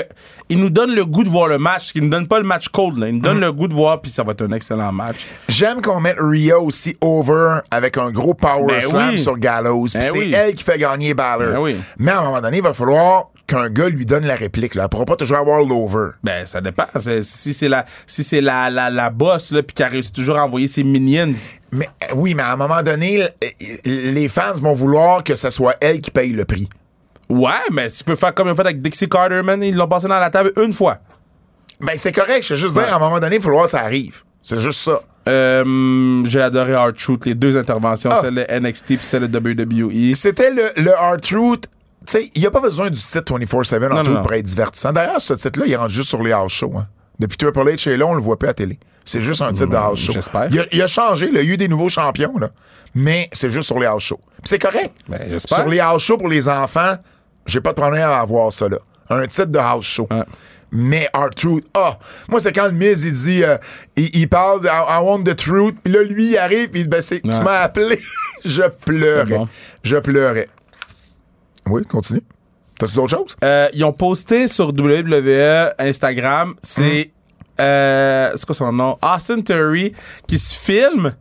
[0.48, 1.90] ils nous donnent le goût de voir le match.
[1.94, 2.98] Ils nous donnent pas le match cold.
[2.98, 3.08] Là.
[3.08, 3.42] Ils nous donnent Mm.
[3.42, 5.26] le goût de voir, puis ça va être un excellent match.
[5.48, 9.20] J'aime qu'on mette Rhea aussi over avec un gros power Ben slam oui.
[9.20, 9.84] sur Gallows.
[9.84, 10.32] Puis Ben c'est oui.
[10.34, 11.52] elle qui fait gagner Balor.
[11.52, 11.76] Ben oui.
[11.98, 14.74] Mais à un moment donné, il va falloir qu'un gars lui donne la réplique.
[14.74, 14.84] Là.
[14.84, 16.10] Elle pourra pas toujours avoir l'over.
[16.22, 16.86] Ben, ça dépend.
[16.98, 20.44] Si c'est la, si c'est la, la, la boss, là, puis qu'elle réussit toujours à
[20.44, 21.32] envoyer ses minions.
[21.72, 23.28] Mais euh, oui, mais à un moment donné, euh,
[23.84, 26.68] les fans vont vouloir que ce soit elle qui paye le prix.
[27.28, 29.62] Ouais, mais tu peux faire comme ils ont fait avec Dixie Carter, man.
[29.62, 30.98] Ils l'ont passé dans la table une fois.
[31.80, 32.42] Ben c'est correct.
[32.44, 32.84] Je veux juste Ouais.
[32.84, 34.22] dire, à un moment donné, il va falloir que ça arrive.
[34.42, 35.00] C'est juste ça.
[35.30, 38.20] Euh, j'ai adoré Art Truth, les deux interventions, Ah.
[38.22, 40.14] celle de NXT puis celle de WWE.
[40.14, 41.66] C'était le, le R-Truth.
[42.06, 44.92] Tu sais, il n'y a pas besoin du titre 24-7 en tout pour être divertissant.
[44.92, 46.72] D'ailleurs, ce titre-là, il rentre juste sur les house shows.
[46.76, 46.86] hein.
[47.18, 48.78] Depuis Triple H est là, on le voit plus à télé.
[49.04, 50.12] C'est juste un titre de house show.
[50.12, 50.48] j'espère.
[50.50, 51.42] Il a, il a changé, là.
[51.42, 52.48] il y a eu des nouveaux champions, là.
[52.94, 54.20] mais c'est juste sur les house shows.
[54.44, 54.92] C'est correct.
[55.08, 55.58] Ben, j'espère.
[55.58, 56.94] sur les house shows pour les enfants,
[57.44, 58.68] j'ai pas de problème à avoir ça.
[58.68, 58.78] Là.
[59.10, 60.08] Un titre de house show.
[60.72, 61.98] Mais R-Truth, ah,
[62.28, 63.56] moi, c'est quand le Miz, il dit, euh,
[63.96, 66.82] il, il parle I, I want the truth, puis là, lui, il arrive, puis il
[66.84, 67.98] dit, ben, c'est, tu m'as appelé.
[68.44, 69.24] Je pleurais.
[69.24, 69.48] Bon.
[69.82, 70.48] Je pleurais.
[71.66, 72.22] Oui, continue.
[72.78, 73.36] T'as-tu d'autres choses?
[73.44, 77.10] Euh, ils ont posté sur WWE Instagram, c'est
[77.60, 78.98] euh, c'est quoi son nom?
[79.02, 79.92] Austin Theory
[80.26, 81.12] qui se filme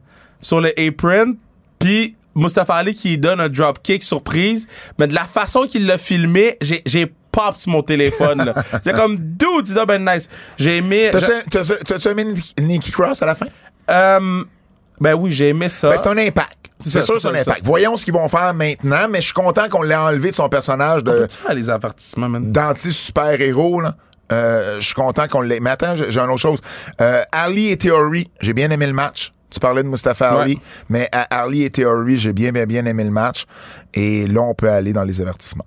[0.42, 1.36] sur le apron,
[1.78, 6.58] puis Mustafa Ali qui donne un dropkick surprise, mais de la façon qu'il l'a filmé,
[6.62, 8.54] j'ai j'ai pop sur mon téléphone.
[8.86, 10.30] J'ai comme dude, c'est ben nice.
[10.58, 11.12] J'ai aimé.
[11.12, 13.48] T'as-tu, aimé Nick- Nikki Cross à la fin?
[13.90, 14.44] Euh,
[15.02, 15.90] ben oui, j'ai aimé ça.
[15.90, 16.58] Ben, c'est un impact.
[16.78, 17.62] C'est, sûr c'est c'est un impact.
[17.66, 20.48] Voyons ce qu'ils vvont faire maintenant, mais je suis content qu'on l'ait enlevé de son
[20.50, 22.52] personnage de, Peux-tu faire les avertissements, man?
[22.52, 23.96] d'anti-super-héros, là?
[24.32, 25.60] Euh, je suis content qu'on l'ait.
[25.60, 26.60] Mais attends, j'ai, j'ai une autre chose.
[27.02, 29.34] Euh, Ali et Theory, j'ai bien aimé le match.
[29.50, 30.42] Tu parlais de Mustafa Ouais.
[30.44, 30.60] Ali,
[30.90, 33.46] mais à Ali et Theory, j'ai bien, bien, bien aimé le match.
[33.96, 35.66] Et là, on peut aller dans les avertissements.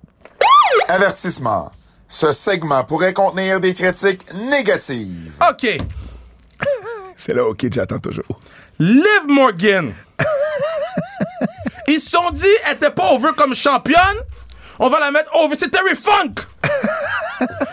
[0.93, 1.71] Avertissement.
[2.07, 5.33] Ce segment pourrait contenir des critiques négatives.
[5.49, 5.67] OK.
[7.15, 8.39] C'est là, OK, j'attends toujours.
[8.77, 9.91] Liv Morgan.
[11.87, 14.17] Ils se sont dit, elle était pas over comme championne.
[14.77, 15.55] On va la mettre over.
[15.55, 16.35] C'est Terry Funk.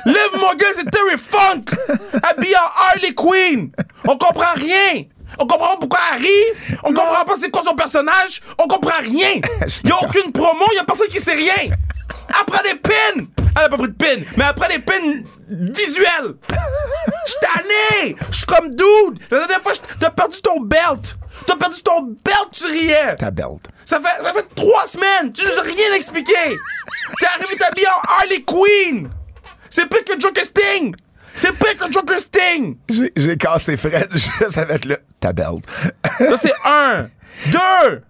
[0.07, 1.77] Liv Morgan, c'est Terry Funk.
[2.23, 3.71] Habillée en Harley Quinn.
[4.09, 5.05] On comprend rien.
[5.39, 6.79] On comprend pas pourquoi elle rit.
[6.85, 8.41] On comprend pas c'est quoi son personnage.
[8.57, 9.41] On comprend rien.
[9.85, 10.65] Y a aucune promo.
[10.75, 11.77] Y a personne qui sait rien.
[12.47, 13.27] Prend des pins.
[13.57, 16.35] Elle a pas pris de pins, mais prend des pins visuels.
[17.27, 18.17] J'suis tanné!
[18.31, 19.21] J'suis comme dude!
[19.31, 21.17] La dernière fois, t'as perdu ton belt!
[21.47, 23.17] T'as perdu ton belt, tu riais!
[23.17, 23.61] Ta belt.
[23.85, 25.33] Ça fait, ça fait trois semaines!
[25.33, 26.33] Tu nous as rien expliqué!
[27.19, 29.11] T'es arrivé t'habiller en Harley Quinn!
[29.69, 30.95] C'est pire que Joker Sting!
[31.35, 32.77] C'est pire que Joker Sting!
[32.89, 35.65] J'ai j'ai cassé Fred juste avec le ta belt.
[36.19, 37.09] Ça, c'est un!
[37.47, 38.03] Deux!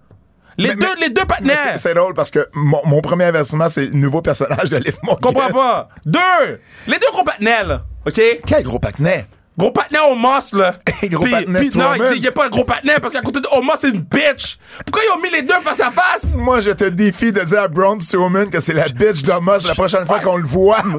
[0.61, 1.79] Les Mais- deux, mais- les deux partenaires!
[1.79, 5.33] c'est- drôle parce que mon, mon premier avertissement, c'est le nouveau personnage de Liv Morgan.
[5.33, 5.89] Comprends pas!
[6.05, 6.61] Deux!
[6.87, 7.83] Les deux gros partenaires, là!
[8.07, 8.21] OK?
[8.47, 9.27] Quel gros paquenet.
[9.61, 10.73] Gros partenaire au Moss, là.
[11.05, 13.47] Gros Puis- puis non, il n'y a pas un gros partenaire parce qu'à côté de
[13.53, 14.59] Omos, c'est une bitch.
[14.85, 16.35] Pourquoi ils ont mis les deux face à face?
[16.37, 19.75] Moi, je te défie de dire à Braun Strowman que c'est la bitch d'Omos la
[19.75, 20.79] prochaine fois qu'on le voit.
[20.81, 20.99] 100%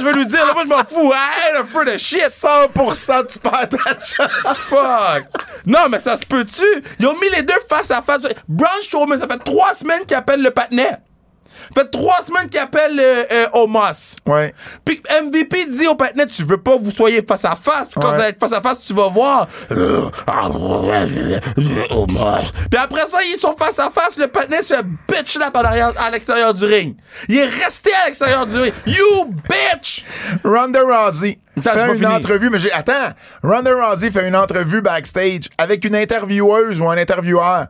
[0.00, 1.12] je vais lui dire, là, moi je m'en fous.
[1.12, 2.20] I ain't afraid of shit.
[2.30, 4.56] 100% tu perds ta chance.
[4.58, 5.24] Fuck.
[5.66, 6.62] Non, mais ça se peut-tu?
[6.98, 8.22] Ils ont mis les deux face à face.
[8.48, 10.98] Braun Strowman, ça fait trois semaines qu'il appelle le partenaire.
[11.76, 13.46] Ça fait trois semaines qu'il appelle euh, euh.
[14.26, 14.54] Ouais.
[14.84, 17.88] Puis MVP dit au partenaire, tu veux pas que vous soyez face à face.
[17.88, 18.14] Puis quand Ouais.
[18.14, 19.46] vous allez être face à face, tu vas voir.
[22.70, 24.16] Puis après ça, ils sont face à face.
[24.18, 24.74] Le partenaire se
[25.08, 25.50] bitch là
[25.98, 26.96] à l'extérieur du ring.
[27.28, 28.72] Il est resté à l'extérieur du ring.
[28.86, 30.04] You bitch!
[30.44, 32.06] Ronda Rousey Attends, fait une fini.
[32.06, 32.72] entrevue, mais j'ai.
[32.72, 33.10] Attends!
[33.42, 37.66] Ronda Rousey fait une entrevue backstage avec une intervieweuse ou un intervieweur.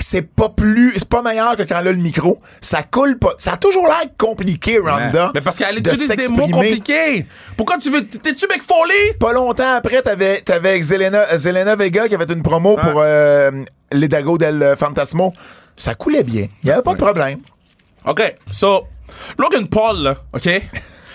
[0.00, 0.94] C'est pas plus.
[0.96, 2.40] C'est pas meilleur que quand elle a le micro.
[2.60, 3.34] Ça coule pas.
[3.38, 5.30] Ça a toujours l'air compliqué, Ronda.
[5.34, 7.26] Mais parce qu'elle de utilise des mots compliqués.
[7.56, 8.06] Pourquoi tu veux.
[8.06, 9.14] T'es-tu Mick Foley?
[9.18, 12.94] Pas longtemps après, t'avais, t'avais Zelena, euh, Zelena Vega qui avait fait une promo pour
[12.96, 13.50] euh,
[13.92, 15.32] Les Dago del Fantasmo.
[15.76, 16.48] Ça coulait bien.
[16.62, 17.38] Il y avait pas de problème.
[18.06, 18.86] OK, so,
[19.38, 20.44] Logan Paul, là, OK?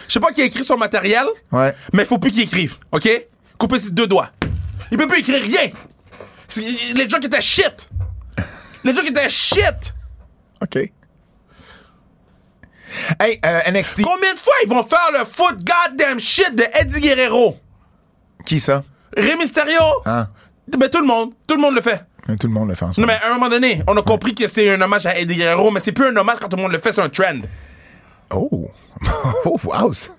[0.07, 1.73] Je sais pas qui a écrit son matériel, Ouais.
[1.93, 3.09] mais il faut plus qu'il écrive, OK?
[3.57, 4.29] Coupez ses deux doigts.
[4.91, 5.71] Il peut plus écrire rien.
[6.95, 7.89] Les jokes étaient shit.
[8.85, 9.93] Les jokes étaient shit.
[10.61, 10.75] OK.
[13.19, 14.03] Hey, euh, NXT.
[14.03, 17.57] Combien de fois ils vont faire le foot goddamn shit de Eddie Guerrero?
[18.45, 18.83] Qui ça?
[19.17, 19.81] Rey Mysterio?
[20.05, 20.29] Hein?
[20.77, 21.33] Ben, tout le monde.
[21.47, 22.05] Tout le monde le fait.
[22.39, 23.19] Tout le monde le fait en ce Non, moment.
[23.21, 25.71] mais à un moment donné, on a compris que c'est un hommage à Eddie Guerrero,
[25.71, 27.41] mais c'est plus un hommage quand tout le monde le fait, c'est un trend.
[28.31, 28.71] Oh!
[29.45, 29.91] Oh, wow!
[29.93, 30.09] Ça,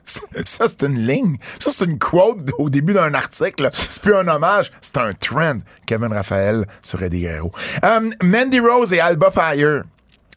[0.44, 1.36] ça, c'est une ligne.
[1.58, 3.68] Ça, c'est une quote au début d'un article.
[3.72, 5.58] C'est plus un hommage, c'est un trend.
[5.86, 7.50] Kevin Raphaël sur Eddie Guerrero.
[7.82, 9.82] Um, Mandy Rose et Alba Fire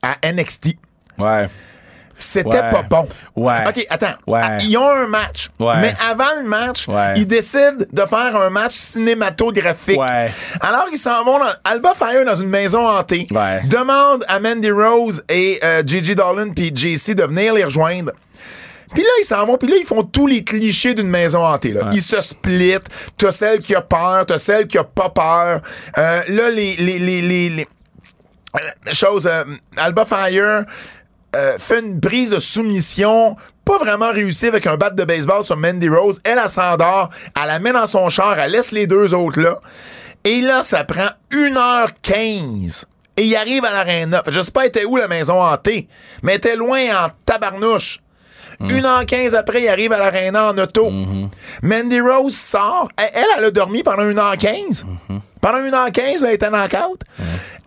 [0.01, 0.75] à NXT.
[1.17, 1.49] Ouais.
[2.21, 2.71] C'était Ouais.
[2.71, 3.07] pas bon.
[3.35, 3.65] Ouais.
[3.67, 4.15] OK, attends.
[4.27, 4.41] Ouais.
[4.43, 5.49] Ah, Ils ont un match.
[5.59, 5.79] Ouais.
[5.79, 6.85] Mais avant le match,
[7.15, 9.99] ils décident de faire un match cinématographique.
[9.99, 10.29] Ouais.
[10.59, 13.25] Alors, ils s'en vont dans Alba Fire dans une maison hantée.
[13.31, 13.61] Ouais.
[13.65, 18.11] Demande à Mandy Rose et euh, Gigi Dolan puis JC de venir les rejoindre.
[18.93, 21.71] Puis là, ils s'en vont, puis là, ils font tous les clichés d'une maison hantée.
[21.71, 21.89] Là.
[21.93, 22.87] Ils se splitent.
[23.17, 25.61] T'as celle qui a peur, t'as celle qui a pas peur.
[25.97, 26.75] Euh, là, les...
[26.77, 27.67] les, les, les, les-
[28.57, 29.43] euh, chose, euh,
[29.77, 30.65] Alba Fire
[31.35, 35.55] euh, fait une prise de soumission pas vraiment réussie avec un bat de baseball sur
[35.55, 36.19] Mandy Rose.
[36.23, 39.59] Elle, elle s'endort, elle la met dans son char, elle laisse les deux autres là.
[40.23, 42.85] Et là, ça prend 1h15.
[43.17, 44.23] Et il arrive à l'aréna.
[44.27, 45.87] Je sais pas, elle était où la maison hantée,
[46.23, 47.99] mais elle était loin en tabarnouche.
[48.61, 50.89] 1h15 après, il arrive à l'aréna en auto.
[51.61, 52.89] Mandy Rose sort.
[52.97, 54.83] Elle, elle, elle a dormi pendant 1h15.
[55.41, 57.01] Pendant 1h15, là, elle était knock-out.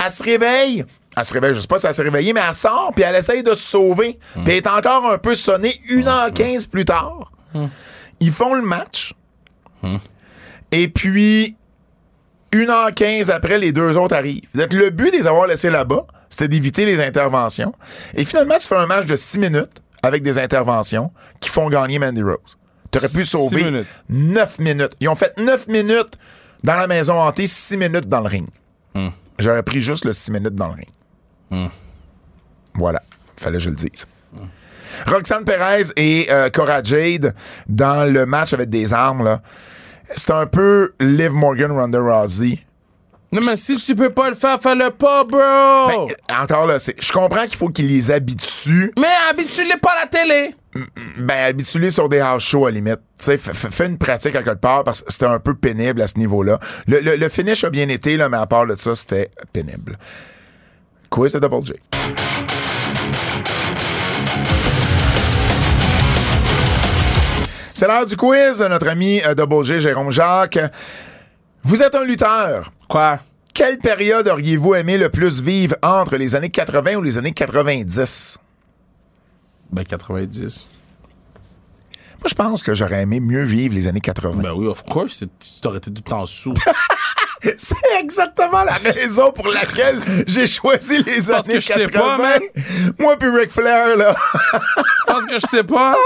[0.05, 0.85] Elle se réveille.
[1.17, 3.15] Elle se réveille, je sais pas si elle s'est réveillée, mais elle sort, puis elle
[3.17, 4.19] essaye de se sauver.
[4.33, 7.33] Puis elle est encore un peu sonnée 1h15 plus tard.
[8.21, 9.15] Ils font le match.
[10.71, 11.57] Et puis,
[12.53, 14.43] 1h15 après, les deux autres arrivent.
[14.55, 17.75] Donc, le but de les avoir laissés là-bas, c'était d'éviter les interventions.
[18.15, 21.99] Et finalement, tu fais un match de 6 minutes avec des interventions qui font gagner
[21.99, 22.59] Mandy Rose.
[22.91, 23.87] Tu aurais pu sauver minutes.
[24.09, 24.93] 9 minutes.
[25.01, 26.19] Ils ont fait 9 minutes
[26.63, 28.49] dans la maison hantée, 6 minutes dans le ring.
[29.39, 31.71] J'aurais pris juste le 6 minutes dans le ring.
[32.75, 33.03] Voilà.
[33.37, 34.07] Fallait que je le dise.
[35.07, 37.35] Roxane Perez et euh, Cora Jade
[37.67, 39.43] dans le match avec des armes, là.
[40.15, 42.59] C'est un peu Liv Morgan, Ronda Rousey.
[43.33, 46.07] Non, mais si tu peux pas le faire, fais-le pas, bro!
[46.07, 48.93] Ben, encore là, c'est- je comprends qu'il faut qu'ils les habituent.
[48.99, 50.55] mais habitue-les pas à la télé!
[51.19, 53.01] Ben, habitue sur des house shows à la limite.
[53.19, 56.59] Fais une pratique à quelque part parce que c'était un peu pénible à ce niveau-là.
[56.87, 59.97] Le, le- le finish a bien été, là, mais à part de ça, c'était pénible.
[61.11, 61.73] Quiz de Double J.
[67.75, 70.59] C'est l'heure du quiz, notre ami euh, Double J, Jérôme Jacques.
[71.65, 72.73] Vous êtes un lutteur.
[72.89, 73.21] Quoi?
[73.55, 78.39] Quelle période auriez-vous aimé le plus vivre entre les années 80 ou les années 90?
[79.71, 80.69] Ben, 90.
[82.21, 84.43] Moi, je pense que j'aurais aimé mieux vivre les années 80.
[84.43, 86.55] Ben oui, of course, tu t'aurais été tout le temps sous.
[87.57, 89.99] C'est exactement la raison pour laquelle
[90.29, 92.01] j'ai choisi les Parce années que je sais 80.
[92.01, 92.41] pas, man.
[93.01, 94.15] Moi puis Ric Flair, là.
[95.09, 95.97] Parce que je sais pas.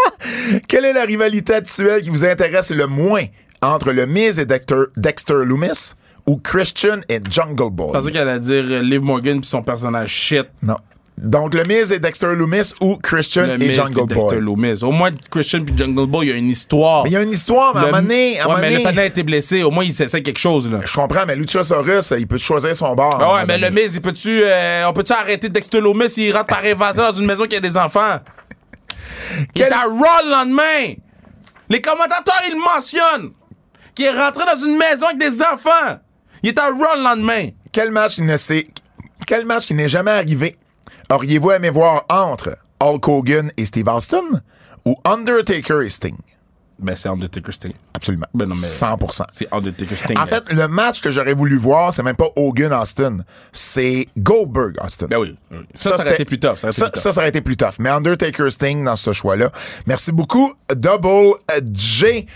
[0.66, 3.24] Quelle est la rivalité actuelle qui vous intéresse le moins?
[3.66, 5.94] Entre le Miz et Dexter, Dexter Loomis
[6.26, 7.88] ou Christian et Jungle Boy?
[7.94, 10.46] Je pensais qu'elle allait dire euh, Liv Morgan puis son personnage shit.
[10.62, 10.76] Non.
[11.18, 14.44] Donc, le Miz et Dexter Loomis ou Christian Le et Miz Jungle puis Dexter Boy?
[14.44, 14.84] Loomis.
[14.84, 17.04] Au moins, Christian puis Jungle Boy, il y a une histoire.
[17.04, 18.70] Mais il y a une histoire, mais à un Le- moment donné, à Ouais, mais
[18.92, 19.62] le a été blessé.
[19.62, 20.80] Au moins, il s'essaie quelque chose, là.
[20.84, 23.18] Je comprends, mais Luchasaurus, il peut choisir son bord.
[23.18, 23.70] Ah ouais, mais le.
[23.70, 27.24] Miz, il peut-tu, euh, on peut-tu arrêter Dexter Loomis s'il rentre par évasion dans une
[27.26, 28.18] maison qui a des enfants?
[29.40, 30.94] Il Quel- est à Raw le lendemain.
[31.70, 33.32] Les commentateurs, ils le mentionnent.
[33.96, 35.98] Qu'il est rentré dans une maison avec des enfants.
[36.42, 37.48] Il est à Raw le lendemain.
[37.72, 38.68] Quel match qui ne s'est-
[39.26, 40.54] Quel match qui n'est jamais arrivé?
[41.10, 44.22] Auriez-vous aimé voir entre Hulk Hogan et Steve Austin
[44.84, 46.16] ou Undertaker et Sting?
[46.78, 47.72] Ben, c'est Undertaker Sting.
[47.94, 48.26] Absolument.
[48.34, 49.24] Ben non, mais- 100%.
[49.32, 50.18] C'est Undertaker Sting.
[50.18, 53.18] En fait, le match que j'aurais voulu voir, c'est même pas Hogan-Austin,
[53.50, 55.06] c'est Goldberg-Austin.
[55.06, 55.34] Ben oui.
[55.50, 55.58] oui.
[55.74, 56.56] Ça, ça, aurait été plus tough.
[56.58, 57.02] Ça, aurait été Ça, plus tough.
[57.02, 57.76] ça, ça aurait été plus tough.
[57.78, 59.50] Mais Undertaker Sting dans ce choix-là.
[59.86, 61.38] Merci beaucoup, Double
[61.72, 62.26] J.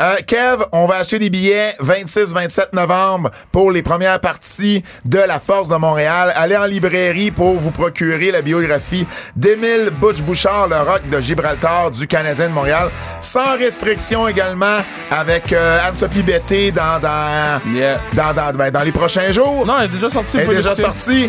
[0.00, 5.40] Euh, Kev, on va acheter des billets 26-27 novembre pour les premières parties de La
[5.40, 6.32] Force de Montréal.
[6.36, 12.06] Allez en librairie pour vous procurer la biographie d'Émile Butch-Bouchard, le rock de Gibraltar du
[12.06, 12.90] Canadien de Montréal.
[13.20, 14.78] Sans restriction également
[15.10, 18.00] avec euh, Anne-Sophie Betté dans, dans, Yeah.
[18.12, 19.66] dans, dans, ben, dans les prochains jours.
[19.66, 20.36] Non, elle est déjà sortie.
[20.38, 21.28] Elle est déjà sortie.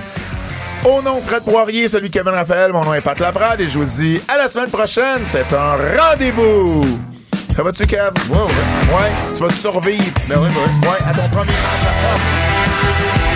[0.86, 3.67] Au nom de Fred Poirier, celui de Kevin Raphaël, mon nom est Pat Laprade et
[3.67, 5.24] je vous dis à la semaine prochaine.
[5.26, 6.86] C'est un rendez-vous.
[7.60, 8.14] Ça va-tu, Kev?
[8.30, 8.45] Ouais, ouais.
[8.45, 9.12] Ouais.
[9.34, 10.05] Tu vas-tu survivre?
[10.30, 10.88] Ben oui, ben oui.
[10.88, 11.84] Ouais, à ton premier match
[13.26, 13.28] à.